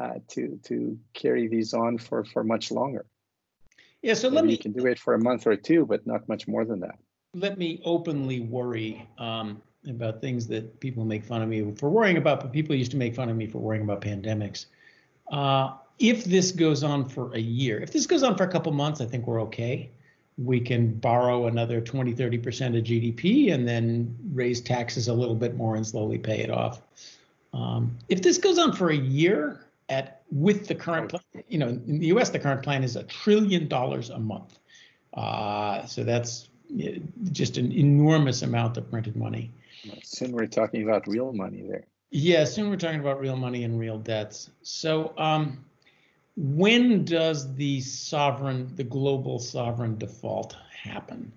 uh, 0.00 0.14
to 0.28 0.58
to 0.64 0.98
carry 1.12 1.48
these 1.48 1.74
on 1.74 1.98
for 1.98 2.24
for 2.24 2.42
much 2.44 2.70
longer. 2.70 3.04
Yeah, 4.02 4.14
so 4.14 4.28
Maybe 4.28 4.36
let 4.36 4.44
me. 4.46 4.52
You 4.52 4.58
can 4.58 4.72
do 4.72 4.86
it 4.86 4.98
for 4.98 5.14
a 5.14 5.18
month 5.22 5.46
or 5.46 5.56
two, 5.56 5.86
but 5.86 6.06
not 6.06 6.28
much 6.28 6.48
more 6.48 6.64
than 6.64 6.80
that. 6.80 6.98
let 7.34 7.58
me 7.58 7.80
openly 7.84 8.40
worry 8.40 9.08
um, 9.18 9.60
about 9.88 10.20
things 10.20 10.46
that 10.48 10.80
people 10.80 11.04
make 11.04 11.24
fun 11.24 11.42
of 11.42 11.48
me 11.48 11.72
for 11.76 11.90
worrying 11.90 12.16
about, 12.16 12.40
but 12.40 12.52
people 12.52 12.74
used 12.74 12.90
to 12.92 12.96
make 12.96 13.14
fun 13.14 13.28
of 13.28 13.36
me 13.36 13.46
for 13.46 13.58
worrying 13.58 13.84
about 13.84 14.00
pandemics. 14.00 14.66
Uh, 15.30 15.72
if 15.98 16.24
this 16.24 16.52
goes 16.52 16.82
on 16.82 17.08
for 17.08 17.32
a 17.34 17.40
year, 17.40 17.80
if 17.80 17.92
this 17.92 18.06
goes 18.06 18.22
on 18.22 18.36
for 18.36 18.44
a 18.44 18.48
couple 18.48 18.72
months, 18.72 19.00
I 19.00 19.06
think 19.06 19.26
we're 19.26 19.42
okay. 19.42 19.90
We 20.36 20.60
can 20.60 20.94
borrow 20.94 21.46
another 21.46 21.80
20, 21.80 22.12
30% 22.14 22.78
of 22.78 22.84
GDP 22.84 23.52
and 23.52 23.66
then 23.66 24.16
raise 24.32 24.60
taxes 24.60 25.08
a 25.08 25.14
little 25.14 25.36
bit 25.36 25.56
more 25.56 25.76
and 25.76 25.86
slowly 25.86 26.18
pay 26.18 26.40
it 26.40 26.50
off. 26.50 26.82
Um, 27.52 27.96
if 28.08 28.20
this 28.20 28.38
goes 28.38 28.58
on 28.58 28.72
for 28.72 28.90
a 28.90 28.96
year 28.96 29.60
at 29.88 30.22
with 30.32 30.66
the 30.66 30.74
current 30.74 31.10
plan, 31.10 31.44
you 31.48 31.58
know, 31.58 31.68
in 31.68 32.00
the 32.00 32.06
US, 32.06 32.30
the 32.30 32.38
current 32.38 32.62
plan 32.62 32.82
is 32.82 32.96
a 32.96 33.04
trillion 33.04 33.68
dollars 33.68 34.10
a 34.10 34.18
month. 34.18 34.58
Uh, 35.12 35.86
so 35.86 36.02
that's 36.02 36.48
just 37.30 37.56
an 37.56 37.70
enormous 37.70 38.42
amount 38.42 38.76
of 38.76 38.90
printed 38.90 39.14
money. 39.14 39.52
Soon 40.02 40.32
we're 40.32 40.46
talking 40.46 40.82
about 40.82 41.06
real 41.06 41.32
money 41.32 41.62
there. 41.68 41.84
Yeah, 42.10 42.44
soon 42.44 42.70
we're 42.70 42.76
talking 42.76 43.00
about 43.00 43.20
real 43.20 43.36
money 43.36 43.64
and 43.64 43.78
real 43.78 43.98
debts. 43.98 44.50
So, 44.62 45.12
um, 45.18 45.64
when 46.36 47.04
does 47.04 47.54
the 47.54 47.80
sovereign, 47.80 48.70
the 48.76 48.84
global 48.84 49.38
sovereign 49.38 49.98
default 49.98 50.56
happen? 50.70 51.32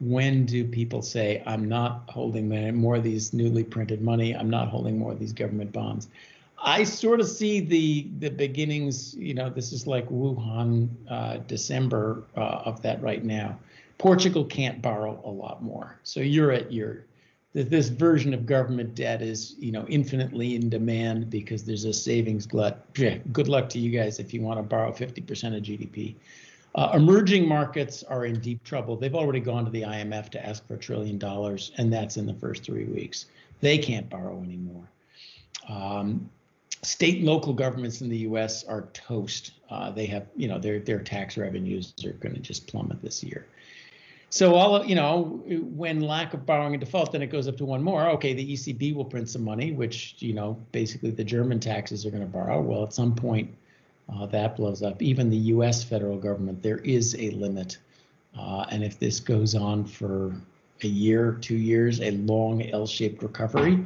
When 0.00 0.46
do 0.46 0.64
people 0.64 1.02
say, 1.02 1.42
I'm 1.46 1.68
not 1.68 2.08
holding 2.08 2.48
more 2.76 2.96
of 2.96 3.02
these 3.02 3.32
newly 3.32 3.64
printed 3.64 4.00
money, 4.00 4.34
I'm 4.34 4.50
not 4.50 4.68
holding 4.68 4.98
more 4.98 5.12
of 5.12 5.18
these 5.18 5.32
government 5.32 5.72
bonds? 5.72 6.08
I 6.62 6.84
sort 6.84 7.20
of 7.20 7.28
see 7.28 7.60
the 7.60 8.06
the 8.18 8.30
beginnings. 8.30 9.14
You 9.14 9.34
know, 9.34 9.48
this 9.48 9.72
is 9.72 9.86
like 9.86 10.08
Wuhan, 10.10 10.88
uh, 11.08 11.38
December 11.46 12.22
uh, 12.36 12.62
of 12.64 12.82
that 12.82 13.02
right 13.02 13.24
now. 13.24 13.58
Portugal 13.98 14.44
can't 14.44 14.80
borrow 14.80 15.20
a 15.24 15.30
lot 15.30 15.62
more, 15.62 15.98
so 16.02 16.20
you're 16.20 16.52
at 16.52 16.72
your 16.72 17.04
this 17.52 17.88
version 17.88 18.32
of 18.32 18.46
government 18.46 18.94
debt 18.94 19.22
is 19.22 19.56
you 19.58 19.72
know 19.72 19.84
infinitely 19.88 20.54
in 20.54 20.68
demand 20.68 21.30
because 21.30 21.64
there's 21.64 21.84
a 21.84 21.92
savings 21.92 22.46
glut. 22.46 22.84
Good 22.94 23.48
luck 23.48 23.68
to 23.70 23.78
you 23.78 23.90
guys 23.90 24.20
if 24.20 24.32
you 24.32 24.40
want 24.40 24.58
to 24.58 24.62
borrow 24.62 24.92
50% 24.92 25.56
of 25.56 25.62
GDP. 25.62 26.14
Uh, 26.76 26.92
emerging 26.94 27.48
markets 27.48 28.04
are 28.04 28.24
in 28.26 28.38
deep 28.38 28.62
trouble. 28.62 28.96
They've 28.96 29.14
already 29.14 29.40
gone 29.40 29.64
to 29.64 29.70
the 29.70 29.82
IMF 29.82 30.28
to 30.30 30.46
ask 30.46 30.64
for 30.68 30.74
a 30.74 30.78
trillion 30.78 31.18
dollars, 31.18 31.72
and 31.78 31.92
that's 31.92 32.16
in 32.16 32.26
the 32.26 32.34
first 32.34 32.62
three 32.62 32.84
weeks. 32.84 33.26
They 33.60 33.76
can't 33.76 34.08
borrow 34.08 34.40
anymore. 34.42 34.88
Um, 35.68 36.30
state 36.82 37.18
and 37.18 37.26
local 37.26 37.52
governments 37.52 38.00
in 38.00 38.08
the 38.08 38.18
U.S. 38.18 38.64
are 38.64 38.82
toast. 38.92 39.52
Uh, 39.68 39.90
they 39.90 40.06
have, 40.06 40.26
you 40.36 40.46
know, 40.46 40.60
their 40.60 40.78
their 40.78 41.00
tax 41.00 41.36
revenues 41.36 41.92
are 42.04 42.12
going 42.12 42.34
to 42.34 42.40
just 42.40 42.68
plummet 42.68 43.02
this 43.02 43.24
year. 43.24 43.46
So 44.30 44.54
all 44.54 44.84
you 44.86 44.94
know, 44.94 45.42
when 45.74 46.00
lack 46.00 46.34
of 46.34 46.46
borrowing 46.46 46.74
and 46.74 46.80
default, 46.80 47.10
then 47.12 47.20
it 47.20 47.26
goes 47.26 47.48
up 47.48 47.56
to 47.58 47.64
one 47.64 47.82
more. 47.82 48.08
Okay, 48.10 48.32
the 48.32 48.52
ECB 48.52 48.94
will 48.94 49.04
print 49.04 49.28
some 49.28 49.44
money, 49.44 49.72
which 49.72 50.14
you 50.20 50.32
know, 50.32 50.56
basically 50.70 51.10
the 51.10 51.24
German 51.24 51.58
taxes 51.58 52.06
are 52.06 52.10
going 52.10 52.22
to 52.22 52.28
borrow. 52.28 52.60
Well, 52.60 52.84
at 52.84 52.92
some 52.92 53.14
point, 53.14 53.52
uh, 54.08 54.26
that 54.26 54.56
blows 54.56 54.82
up. 54.82 55.02
Even 55.02 55.30
the 55.30 55.36
U.S. 55.36 55.82
federal 55.82 56.16
government, 56.16 56.62
there 56.62 56.78
is 56.78 57.16
a 57.16 57.30
limit, 57.30 57.78
uh, 58.38 58.66
and 58.70 58.84
if 58.84 59.00
this 59.00 59.18
goes 59.18 59.56
on 59.56 59.84
for 59.84 60.32
a 60.82 60.86
year, 60.86 61.36
two 61.40 61.56
years, 61.56 62.00
a 62.00 62.12
long 62.12 62.62
L-shaped 62.70 63.22
recovery, 63.22 63.84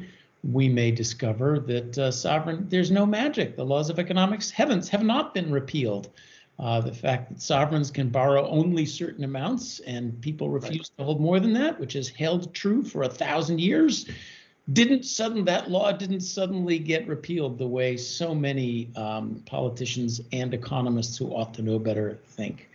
we 0.52 0.68
may 0.68 0.90
discover 0.90 1.59
that 1.59 1.98
uh, 1.98 2.11
sovereign, 2.11 2.66
there's 2.68 2.90
no 2.90 3.07
magic. 3.07 3.57
The 3.57 3.64
laws 3.64 3.88
of 3.88 3.98
economics, 3.98 4.50
heavens, 4.50 4.88
have 4.90 5.02
not 5.02 5.33
been 5.33 5.50
repealed. 5.50 6.11
Uh, 6.58 6.80
the 6.80 6.92
fact 6.92 7.28
that 7.28 7.42
sovereigns 7.42 7.90
can 7.90 8.08
borrow 8.08 8.46
only 8.48 8.86
certain 8.86 9.24
amounts 9.24 9.80
and 9.80 10.20
people 10.20 10.48
refuse 10.48 10.90
right. 10.90 10.98
to 10.98 11.04
hold 11.04 11.20
more 11.20 11.40
than 11.40 11.52
that, 11.52 11.78
which 11.80 11.94
has 11.94 12.08
held 12.08 12.54
true 12.54 12.84
for 12.84 13.02
a 13.02 13.08
thousand 13.08 13.60
years, 13.60 14.08
didn't 14.72 15.04
sudden 15.04 15.44
that 15.44 15.70
law 15.70 15.92
didn't 15.92 16.20
suddenly 16.20 16.78
get 16.78 17.06
repealed 17.08 17.58
the 17.58 17.66
way 17.66 17.96
so 17.96 18.34
many 18.34 18.90
um, 18.96 19.42
politicians 19.46 20.20
and 20.32 20.54
economists 20.54 21.18
who 21.18 21.34
ought 21.34 21.52
to 21.52 21.62
know 21.62 21.78
better 21.78 22.18
think. 22.28 22.68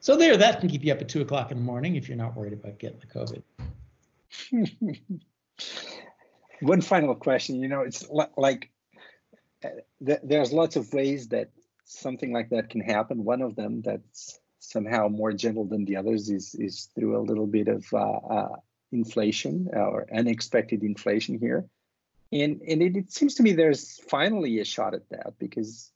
So 0.00 0.16
there, 0.16 0.36
that 0.36 0.60
can 0.60 0.68
keep 0.68 0.84
you 0.84 0.92
up 0.92 1.00
at 1.00 1.08
two 1.08 1.20
o'clock 1.20 1.50
in 1.50 1.58
the 1.58 1.64
morning 1.64 1.96
if 1.96 2.08
you're 2.08 2.16
not 2.16 2.34
worried 2.34 2.52
about 2.52 2.78
getting 2.78 3.00
the 3.00 3.06
COVID. 3.06 3.42
One 6.60 6.80
final 6.80 7.14
question. 7.14 7.60
You 7.60 7.68
know, 7.68 7.82
it's 7.82 8.06
like 8.36 8.70
uh, 9.64 9.68
there's 10.00 10.52
lots 10.52 10.76
of 10.76 10.92
ways 10.92 11.28
that 11.28 11.50
something 11.86 12.32
like 12.32 12.50
that 12.50 12.68
can 12.68 12.80
happen. 12.80 13.24
One 13.24 13.40
of 13.40 13.56
them 13.56 13.80
that's 13.82 14.38
somehow 14.58 15.08
more 15.08 15.32
gentle 15.32 15.64
than 15.64 15.84
the 15.84 15.96
others 15.96 16.28
is 16.28 16.54
is 16.54 16.88
through 16.94 17.16
a 17.16 17.26
little 17.26 17.46
bit 17.46 17.68
of 17.68 17.86
uh, 17.92 18.18
uh, 18.38 18.56
inflation 18.92 19.68
or 19.72 20.06
unexpected 20.12 20.82
inflation 20.82 21.38
here, 21.38 21.64
and 22.32 22.60
and 22.60 22.82
it, 22.82 22.96
it 22.96 23.12
seems 23.12 23.36
to 23.36 23.42
me 23.42 23.52
there's 23.52 23.98
finally 24.08 24.58
a 24.60 24.64
shot 24.64 24.94
at 24.94 25.08
that 25.10 25.38
because 25.38 25.92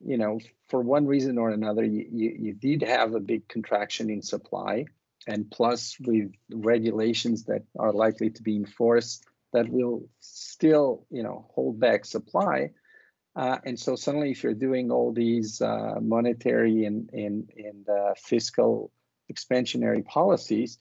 you 0.00 0.18
know 0.18 0.40
for 0.68 0.82
one 0.82 1.06
reason 1.06 1.38
or 1.38 1.50
another 1.50 1.84
you, 1.84 2.06
you, 2.10 2.36
you 2.38 2.52
did 2.52 2.82
have 2.82 3.14
a 3.14 3.20
big 3.20 3.46
contraction 3.48 4.10
in 4.10 4.20
supply 4.20 4.84
and 5.26 5.50
plus 5.50 5.96
with 6.00 6.32
regulations 6.52 7.44
that 7.44 7.62
are 7.78 7.92
likely 7.92 8.28
to 8.28 8.42
be 8.42 8.56
enforced 8.56 9.24
that 9.52 9.68
will 9.68 10.06
still 10.20 11.06
you 11.10 11.22
know 11.22 11.46
hold 11.54 11.78
back 11.78 12.04
supply 12.04 12.70
uh, 13.36 13.58
and 13.64 13.78
so 13.78 13.96
suddenly 13.96 14.30
if 14.30 14.42
you're 14.42 14.54
doing 14.54 14.90
all 14.90 15.12
these 15.12 15.60
uh, 15.60 15.96
monetary 16.00 16.84
and 16.84 17.10
and, 17.12 17.50
and 17.56 17.88
uh, 17.88 18.14
fiscal 18.16 18.90
expansionary 19.32 20.04
policies 20.04 20.78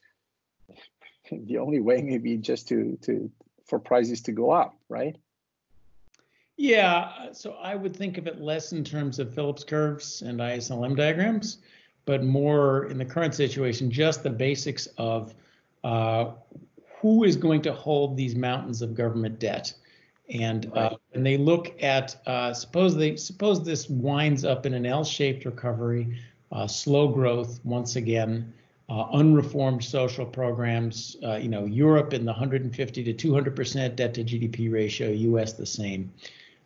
the 1.31 1.57
only 1.57 1.79
way 1.79 2.01
may 2.01 2.17
be 2.17 2.37
just 2.37 2.67
to 2.67 2.97
to 3.01 3.31
for 3.65 3.79
prices 3.79 4.21
to 4.21 4.31
go 4.31 4.51
up 4.51 4.75
right 4.89 5.17
yeah 6.57 7.31
so 7.31 7.53
i 7.61 7.75
would 7.75 7.95
think 7.95 8.17
of 8.17 8.27
it 8.27 8.41
less 8.41 8.73
in 8.73 8.83
terms 8.83 9.19
of 9.19 9.33
phillips 9.33 9.63
curves 9.63 10.21
and 10.21 10.41
IS-LM 10.41 10.95
diagrams 10.95 11.59
but 12.05 12.23
more 12.23 12.85
in 12.87 12.97
the 12.97 13.05
current 13.05 13.33
situation 13.33 13.89
just 13.89 14.23
the 14.23 14.29
basics 14.29 14.87
of 14.97 15.33
uh, 15.83 16.31
who 17.03 17.25
is 17.25 17.35
going 17.35 17.61
to 17.61 17.73
hold 17.73 18.15
these 18.15 18.33
mountains 18.33 18.81
of 18.81 18.95
government 18.95 19.37
debt? 19.37 19.73
And 20.33 20.71
uh, 20.75 20.95
and 21.13 21.25
they 21.25 21.37
look 21.37 21.81
at 21.81 22.15
uh, 22.25 22.53
suppose 22.53 22.95
they 22.95 23.15
suppose 23.15 23.63
this 23.63 23.87
winds 23.89 24.43
up 24.43 24.65
in 24.65 24.73
an 24.73 24.85
L-shaped 24.85 25.45
recovery, 25.45 26.17
uh, 26.51 26.67
slow 26.67 27.07
growth 27.07 27.59
once 27.63 27.95
again, 27.95 28.51
uh, 28.89 29.05
unreformed 29.11 29.83
social 29.83 30.25
programs. 30.25 31.17
Uh, 31.23 31.35
you 31.35 31.49
know, 31.49 31.65
Europe 31.65 32.13
in 32.13 32.25
the 32.25 32.31
150 32.31 33.03
to 33.03 33.13
200 33.13 33.55
percent 33.55 33.95
debt 33.95 34.15
to 34.15 34.23
GDP 34.23 34.71
ratio, 34.71 35.09
U.S. 35.09 35.53
the 35.53 35.65
same. 35.65 36.11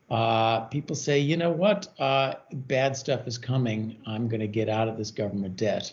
Uh, 0.09 0.61
people 0.61 0.95
say, 0.95 1.19
you 1.19 1.35
know 1.35 1.51
what, 1.51 1.93
bad 1.97 2.95
stuff 2.95 3.27
is 3.27 3.37
coming. 3.37 3.97
I'm 4.05 4.29
going 4.29 4.39
to 4.39 4.47
get 4.47 4.69
out 4.69 4.87
of 4.87 4.97
this 4.97 5.11
government 5.11 5.57
debt. 5.57 5.91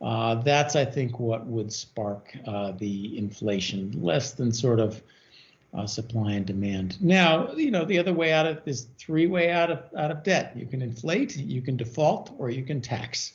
Uh, 0.00 0.36
that's, 0.36 0.76
I 0.76 0.84
think, 0.84 1.18
what 1.18 1.46
would 1.46 1.72
spark 1.72 2.36
uh, 2.46 2.72
the 2.72 3.18
inflation, 3.18 4.00
less 4.00 4.32
than 4.32 4.52
sort 4.52 4.78
of 4.78 5.02
uh, 5.74 5.86
supply 5.86 6.32
and 6.32 6.46
demand. 6.46 7.00
Now, 7.00 7.52
you 7.52 7.70
know, 7.70 7.84
the 7.84 7.98
other 7.98 8.12
way 8.12 8.32
out 8.32 8.46
of 8.46 8.64
this 8.64 8.86
three 8.98 9.26
way 9.26 9.50
out 9.50 9.70
of 9.70 9.84
out 9.96 10.10
of 10.10 10.22
debt. 10.22 10.52
You 10.56 10.66
can 10.66 10.82
inflate, 10.82 11.36
you 11.36 11.62
can 11.62 11.76
default, 11.76 12.34
or 12.38 12.50
you 12.50 12.64
can 12.64 12.80
tax. 12.80 13.32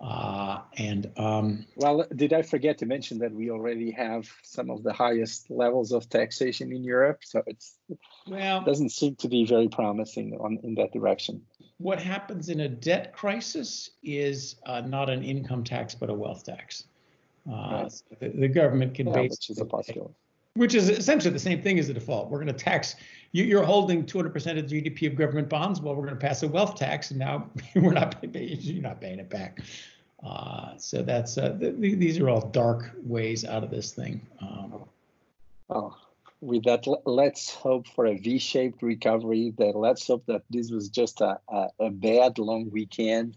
Uh, 0.00 0.60
and 0.78 1.10
um, 1.18 1.66
well, 1.76 2.06
did 2.16 2.32
I 2.32 2.40
forget 2.40 2.78
to 2.78 2.86
mention 2.86 3.18
that 3.18 3.32
we 3.32 3.50
already 3.50 3.90
have 3.90 4.30
some 4.42 4.70
of 4.70 4.82
the 4.82 4.94
highest 4.94 5.50
levels 5.50 5.92
of 5.92 6.08
taxation 6.08 6.72
in 6.72 6.82
Europe? 6.84 7.20
So 7.22 7.42
it's 7.46 7.76
well 8.26 8.62
doesn't 8.62 8.90
seem 8.90 9.16
to 9.16 9.28
be 9.28 9.44
very 9.44 9.68
promising 9.68 10.38
on 10.40 10.58
in 10.62 10.74
that 10.76 10.92
direction 10.92 11.42
what 11.80 11.98
happens 11.98 12.50
in 12.50 12.60
a 12.60 12.68
debt 12.68 13.14
crisis 13.14 13.90
is 14.02 14.56
uh, 14.66 14.82
not 14.82 15.08
an 15.08 15.22
income 15.22 15.64
tax 15.64 15.94
but 15.94 16.10
a 16.10 16.14
wealth 16.14 16.44
tax. 16.44 16.84
Uh, 17.50 17.52
right. 17.52 18.02
the, 18.20 18.28
the, 18.28 18.48
government 18.48 18.94
can 18.94 19.06
yeah, 19.06 19.14
basically, 19.14 20.04
which 20.54 20.74
is, 20.74 20.88
essentially 20.88 21.32
the 21.32 21.38
same 21.38 21.62
thing 21.62 21.78
as 21.78 21.88
a 21.88 21.94
default. 21.94 22.30
We're 22.30 22.38
going 22.38 22.54
to 22.54 22.64
tax 22.64 22.96
you, 23.32 23.58
are 23.58 23.64
holding 23.64 24.04
200% 24.04 24.58
of 24.58 24.68
the 24.68 24.82
GDP 24.82 25.06
of 25.06 25.14
government 25.14 25.48
bonds. 25.48 25.80
Well, 25.80 25.94
we're 25.94 26.06
going 26.06 26.18
to 26.18 26.20
pass 26.20 26.42
a 26.42 26.48
wealth 26.48 26.74
tax, 26.74 27.10
and 27.10 27.20
now 27.20 27.48
we're 27.74 27.92
not 27.92 28.16
you're 28.34 28.82
not 28.82 29.00
paying 29.00 29.20
it 29.20 29.30
back. 29.30 29.60
Uh, 30.24 30.76
so 30.76 31.02
that's 31.02 31.38
uh, 31.38 31.56
th- 31.58 31.76
these 31.76 32.18
are 32.18 32.28
all 32.28 32.48
dark 32.48 32.90
ways 33.02 33.44
out 33.44 33.64
of 33.64 33.70
this 33.70 33.92
thing. 33.92 34.20
Um, 34.40 34.84
oh 35.70 35.96
with 36.40 36.64
that, 36.64 36.86
let's 37.04 37.52
hope 37.52 37.86
for 37.88 38.06
a 38.06 38.16
V-shaped 38.16 38.82
recovery. 38.82 39.52
That 39.58 39.76
let's 39.76 40.06
hope 40.06 40.24
that 40.26 40.42
this 40.50 40.70
was 40.70 40.88
just 40.88 41.20
a, 41.20 41.38
a, 41.48 41.68
a, 41.78 41.90
bad 41.90 42.38
long 42.38 42.70
weekend, 42.70 43.36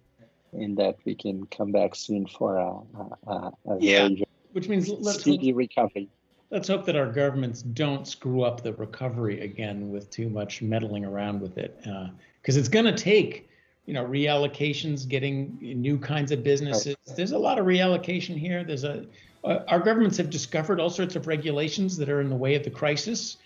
and 0.54 0.78
that 0.78 0.97
we 1.06 1.15
can 1.15 1.45
come 1.47 1.71
back 1.71 1.95
soon 1.95 2.28
for 2.28 2.58
a, 2.58 2.80
a, 3.28 3.52
a 3.67 3.78
yeah, 3.80 4.10
which 4.54 4.69
means 4.69 4.89
let's 4.89 5.19
speedy 5.19 5.49
hope, 5.49 5.58
recovery. 5.58 6.10
Let's 6.54 6.68
hope 6.68 6.86
that 6.86 6.96
our 6.96 7.12
governments 7.12 7.63
don't 7.63 8.08
screw 8.08 8.44
up 8.44 8.62
the 8.62 8.74
recovery 8.74 9.42
again 9.42 9.89
with 9.89 10.12
too 10.12 10.30
much 10.30 10.62
meddling 10.62 11.04
around 11.04 11.42
with 11.42 11.58
it, 11.58 11.76
because 11.80 12.56
uh, 12.56 12.60
it's 12.60 12.70
going 12.70 12.86
to 12.86 12.94
take 12.94 13.50
you 13.88 13.94
know, 13.96 14.06
reallocations, 14.06 15.08
getting 15.08 15.58
new 15.60 15.98
kinds 15.98 16.32
of 16.32 16.44
businesses. 16.44 16.96
There's 17.18 17.32
a 17.32 17.38
lot 17.39 17.58
of 17.58 17.66
reallocation 17.66 18.38
here. 18.38 18.63
There's 18.63 18.84
a 18.84 19.08
uh, 19.44 19.63
our 19.68 19.80
governments 19.80 20.16
have 20.18 20.30
discovered 20.30 20.80
all 20.80 20.92
sorts 20.92 21.16
of 21.16 21.26
regulations 21.26 21.98
that 21.98 22.08
are 22.08 22.22
in 22.22 22.30
the 22.30 22.36
way 22.36 22.54
of 22.54 22.63
the 22.63 22.70
crisis. 22.70 23.38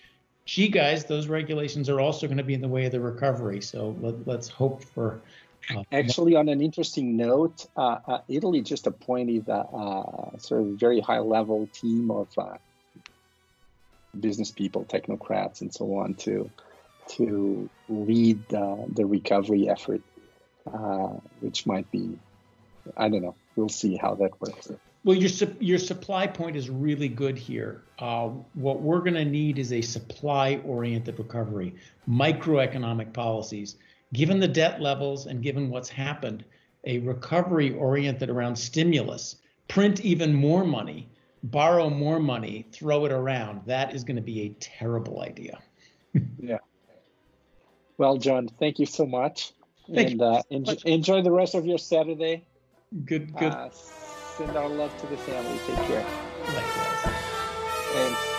Gee, 0.44 0.68
guys, 0.68 1.06
those 1.06 1.28
regulations 1.28 1.88
are 1.88 2.00
also 2.00 2.26
going 2.26 2.36
to 2.36 2.44
be 2.44 2.54
in 2.54 2.60
the 2.60 2.68
way 2.68 2.84
of 2.84 2.92
the 2.92 3.00
recovery. 3.00 3.62
So 3.62 3.96
let, 4.00 4.38
us 4.38 4.48
hope 4.48 4.84
for. 4.84 5.22
Uh, 5.74 5.82
Actually, 5.92 6.36
on 6.36 6.48
an 6.50 6.60
interesting 6.60 7.16
note, 7.16 7.66
uh, 7.74 7.98
uh 8.06 8.20
Italy 8.28 8.60
just 8.60 8.86
appointed 8.86 9.48
a, 9.48 9.60
a, 9.60 10.38
sort 10.38 10.60
of 10.60 10.66
very 10.74 11.00
high 11.00 11.18
level 11.18 11.68
team 11.72 12.10
of 12.10 12.28
uh, 12.38 12.58
business 14.20 14.50
people, 14.50 14.84
technocrats, 14.84 15.60
and 15.60 15.72
so 15.72 15.96
on 15.96 16.14
to 16.14 16.50
to 17.16 17.68
lead 17.88 18.46
the 18.48 19.06
recovery 19.06 19.68
effort, 19.68 20.02
uh, 20.72 21.14
which 21.40 21.66
might 21.66 21.90
be, 21.90 22.18
I 22.96 23.08
don't 23.08 23.22
know. 23.22 23.34
We'll 23.56 23.70
see 23.70 23.96
how 23.96 24.14
that 24.16 24.40
works. 24.40 24.70
Well, 25.04 25.16
your 25.16 25.30
your 25.60 25.78
supply 25.78 26.26
point 26.26 26.56
is 26.56 26.68
really 26.68 27.08
good 27.08 27.38
here. 27.38 27.82
Uh, 27.98 28.28
what 28.54 28.82
we're 28.82 29.00
going 29.00 29.14
to 29.14 29.24
need 29.24 29.58
is 29.58 29.72
a 29.72 29.80
supply-oriented 29.80 31.18
recovery, 31.18 31.74
microeconomic 32.08 33.12
policies. 33.12 33.76
Given 34.12 34.40
the 34.40 34.48
debt 34.48 34.80
levels 34.80 35.26
and 35.26 35.42
given 35.42 35.70
what's 35.70 35.88
happened, 35.88 36.44
a 36.84 36.98
recovery 36.98 37.74
oriented 37.74 38.30
around 38.30 38.56
stimulus, 38.56 39.36
print 39.68 40.00
even 40.00 40.34
more 40.34 40.64
money, 40.64 41.08
borrow 41.42 41.90
more 41.90 42.20
money, 42.20 42.66
throw 42.72 43.04
it 43.04 43.12
around. 43.12 43.62
That 43.66 43.94
is 43.94 44.04
going 44.04 44.16
to 44.16 44.22
be 44.22 44.42
a 44.42 44.48
terrible 44.60 45.22
idea. 45.22 45.58
yeah. 46.38 46.58
Well, 47.96 48.16
John, 48.16 48.48
thank 48.48 48.78
you 48.78 48.86
so 48.86 49.06
much. 49.06 49.52
Thank 49.92 50.12
and 50.12 50.22
uh, 50.22 50.42
enjoy, 50.50 50.76
enjoy, 50.84 51.22
the 51.22 51.32
rest 51.32 51.54
of 51.54 51.66
your 51.66 51.78
Saturday. 51.78 52.44
Good, 53.04 53.34
good. 53.36 53.52
Uh, 53.52 53.70
send 53.70 54.56
our 54.56 54.68
love 54.68 54.96
to 55.00 55.06
the 55.06 55.16
family. 55.16 55.58
Take 55.66 55.86
care. 55.86 56.04
Likewise. 56.54 57.14
Thanks. 57.92 58.37